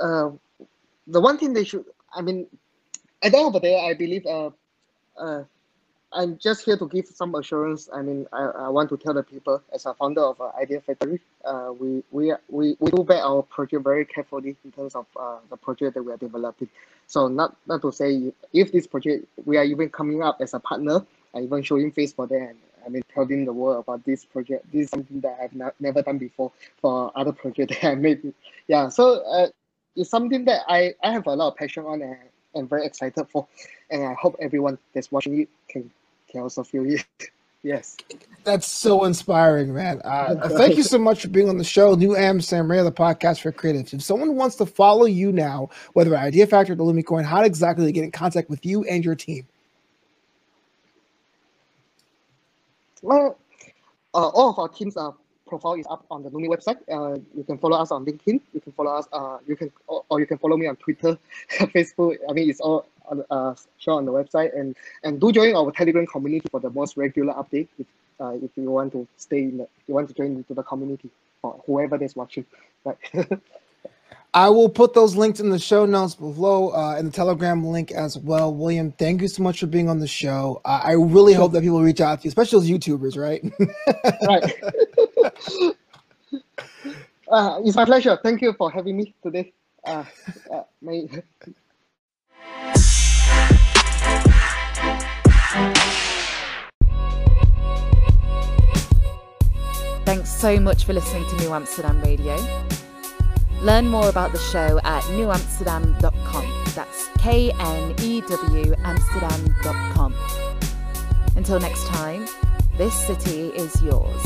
Uh, 0.00 0.30
the 1.06 1.20
one 1.20 1.38
thing 1.38 1.52
they 1.52 1.64
should, 1.64 1.84
I 2.14 2.22
mean, 2.22 2.46
at 3.22 3.32
the 3.32 3.38
end 3.38 3.48
of 3.48 3.52
the 3.54 3.60
day, 3.60 3.88
I 3.88 3.94
believe 3.94 4.26
uh, 4.26 4.50
uh, 5.18 5.44
I'm 6.14 6.38
just 6.38 6.64
here 6.64 6.76
to 6.76 6.86
give 6.88 7.06
some 7.06 7.34
assurance. 7.34 7.88
I 7.92 8.02
mean, 8.02 8.26
I, 8.32 8.42
I 8.44 8.68
want 8.68 8.88
to 8.90 8.96
tell 8.96 9.14
the 9.14 9.22
people 9.22 9.62
as 9.72 9.86
a 9.86 9.94
founder 9.94 10.22
of 10.22 10.40
uh, 10.40 10.50
Idea 10.60 10.80
Factory, 10.80 11.20
uh, 11.44 11.72
we, 11.78 12.02
we, 12.10 12.32
we, 12.48 12.76
we 12.78 12.90
do 12.90 13.02
back 13.02 13.22
our 13.22 13.42
project 13.42 13.82
very 13.82 14.04
carefully 14.04 14.56
in 14.64 14.72
terms 14.72 14.94
of 14.94 15.06
uh, 15.18 15.38
the 15.50 15.56
project 15.56 15.94
that 15.94 16.02
we 16.02 16.12
are 16.12 16.16
developing. 16.18 16.68
So 17.06 17.28
not, 17.28 17.56
not 17.66 17.82
to 17.82 17.92
say 17.92 18.32
if 18.52 18.72
this 18.72 18.86
project, 18.86 19.26
we 19.44 19.56
are 19.56 19.64
even 19.64 19.88
coming 19.88 20.22
up 20.22 20.38
as 20.40 20.54
a 20.54 20.60
partner, 20.60 21.04
I 21.34 21.40
even 21.40 21.62
showing 21.62 21.90
face 21.92 22.12
for 22.12 22.26
them 22.26 22.56
I 22.84 22.88
mean, 22.88 23.02
telling 23.14 23.44
the 23.44 23.52
world 23.52 23.84
about 23.84 24.04
this 24.04 24.24
project. 24.24 24.70
This 24.72 24.84
is 24.84 24.90
something 24.90 25.20
that 25.20 25.38
I've 25.42 25.54
not, 25.54 25.74
never 25.80 26.02
done 26.02 26.18
before 26.18 26.52
for 26.80 27.12
other 27.14 27.32
projects 27.32 27.76
that 27.80 27.92
I 27.92 27.94
made. 27.94 28.32
Yeah, 28.68 28.88
so 28.88 29.22
uh, 29.24 29.48
it's 29.96 30.10
something 30.10 30.44
that 30.46 30.62
I, 30.68 30.94
I 31.02 31.12
have 31.12 31.26
a 31.26 31.34
lot 31.34 31.48
of 31.48 31.56
passion 31.56 31.84
on 31.84 32.02
and 32.02 32.16
I'm 32.54 32.68
very 32.68 32.86
excited 32.86 33.26
for. 33.30 33.46
And 33.90 34.04
I 34.04 34.14
hope 34.14 34.36
everyone 34.40 34.78
that's 34.94 35.10
watching 35.12 35.40
it 35.40 35.48
can, 35.68 35.90
feel 36.64 36.84
it. 36.86 37.04
yes. 37.62 37.96
That's 38.44 38.66
so 38.66 39.04
inspiring, 39.04 39.72
man. 39.72 40.00
Uh, 40.04 40.48
thank 40.48 40.76
you 40.76 40.82
so 40.82 40.98
much 40.98 41.22
for 41.22 41.28
being 41.28 41.48
on 41.48 41.58
the 41.58 41.64
show. 41.64 41.94
New 41.94 42.16
Amsterdam 42.16 42.70
Radio, 42.70 42.84
the 42.84 42.92
podcast 42.92 43.40
for 43.40 43.52
creatives. 43.52 43.94
If 43.94 44.02
someone 44.02 44.34
wants 44.34 44.56
to 44.56 44.66
follow 44.66 45.06
you 45.06 45.30
now, 45.30 45.70
whether 45.92 46.14
at 46.14 46.24
Idea 46.24 46.46
Factor 46.46 46.72
or 46.72 46.76
the 46.76 46.84
LumiCoin, 46.84 47.24
how 47.24 47.42
exactly 47.42 47.82
do 47.82 47.86
they 47.86 47.92
get 47.92 48.04
in 48.04 48.10
contact 48.10 48.50
with 48.50 48.66
you 48.66 48.84
and 48.84 49.04
your 49.04 49.14
team? 49.14 49.46
Well, 53.00 53.38
uh, 54.14 54.28
all 54.28 54.50
of 54.50 54.58
our 54.58 54.68
teams 54.68 54.96
uh, 54.96 55.12
profile 55.52 55.74
is 55.74 55.86
up 55.90 56.04
on 56.10 56.22
the 56.22 56.30
Lumi 56.30 56.48
website. 56.48 56.80
Uh, 56.90 57.18
you 57.36 57.44
can 57.44 57.58
follow 57.58 57.76
us 57.76 57.90
on 57.90 58.06
LinkedIn. 58.06 58.40
You 58.54 58.60
can 58.60 58.72
follow 58.72 58.92
us. 58.92 59.06
Uh, 59.12 59.36
you 59.46 59.54
can 59.54 59.70
or, 59.86 60.02
or 60.08 60.18
you 60.18 60.26
can 60.26 60.38
follow 60.38 60.56
me 60.56 60.66
on 60.66 60.76
Twitter, 60.76 61.18
Facebook. 61.74 62.16
I 62.28 62.32
mean, 62.32 62.48
it's 62.48 62.60
all 62.60 62.86
on, 63.10 63.22
uh, 63.30 63.54
shown 63.76 63.98
on 63.98 64.04
the 64.06 64.12
website. 64.12 64.58
And 64.58 64.74
and 65.04 65.20
do 65.20 65.30
join 65.30 65.54
our 65.54 65.70
Telegram 65.72 66.06
community 66.06 66.48
for 66.50 66.60
the 66.60 66.70
most 66.70 66.96
regular 66.96 67.34
update. 67.34 67.68
If 67.78 67.86
uh, 68.18 68.34
if 68.46 68.50
you 68.56 68.70
want 68.70 68.92
to 68.92 69.06
stay 69.18 69.42
in 69.42 69.58
the, 69.58 69.68
you 69.86 69.94
want 69.94 70.08
to 70.08 70.14
join 70.14 70.32
into 70.36 70.54
the 70.54 70.62
community, 70.62 71.10
or 71.42 71.60
whoever 71.66 71.98
that's 71.98 72.16
watching, 72.16 72.46
right. 72.86 72.96
I 74.34 74.48
will 74.48 74.70
put 74.70 74.94
those 74.94 75.14
links 75.14 75.40
in 75.40 75.50
the 75.50 75.58
show 75.58 75.84
notes 75.84 76.14
below 76.14 76.70
uh, 76.70 76.94
and 76.96 77.06
the 77.06 77.12
Telegram 77.12 77.62
link 77.66 77.92
as 77.92 78.16
well. 78.16 78.54
William, 78.54 78.90
thank 78.92 79.20
you 79.20 79.28
so 79.28 79.42
much 79.42 79.60
for 79.60 79.66
being 79.66 79.90
on 79.90 79.98
the 79.98 80.06
show. 80.06 80.62
Uh, 80.64 80.80
I 80.82 80.92
really 80.92 81.34
hope 81.34 81.52
that 81.52 81.60
people 81.62 81.82
reach 81.82 82.00
out 82.00 82.20
to 82.20 82.24
you, 82.24 82.28
especially 82.28 82.60
those 82.60 82.70
YouTubers, 82.70 83.18
right? 83.18 83.44
right. 84.26 85.08
Uh, 87.30 87.60
it's 87.64 87.76
my 87.76 87.84
pleasure. 87.84 88.18
Thank 88.22 88.42
you 88.42 88.52
for 88.54 88.70
having 88.70 88.96
me 88.96 89.14
today. 89.22 89.52
Uh, 89.84 90.04
uh, 90.52 90.62
my... 90.80 91.08
Thanks 100.04 100.30
so 100.30 100.58
much 100.60 100.84
for 100.84 100.92
listening 100.92 101.28
to 101.30 101.36
New 101.36 101.52
Amsterdam 101.52 102.00
Radio. 102.02 102.36
Learn 103.62 103.86
more 103.86 104.08
about 104.08 104.32
the 104.32 104.38
show 104.38 104.80
at 104.82 105.02
knewamsterdam.com. 105.04 106.64
That's 106.74 107.08
K 107.18 107.52
N 107.52 107.94
E 108.02 108.20
W 108.22 108.74
Amsterdam.com. 108.84 110.14
Until 111.36 111.60
next 111.60 111.86
time, 111.86 112.26
this 112.76 112.94
city 112.94 113.48
is 113.48 113.80
yours. 113.82 114.20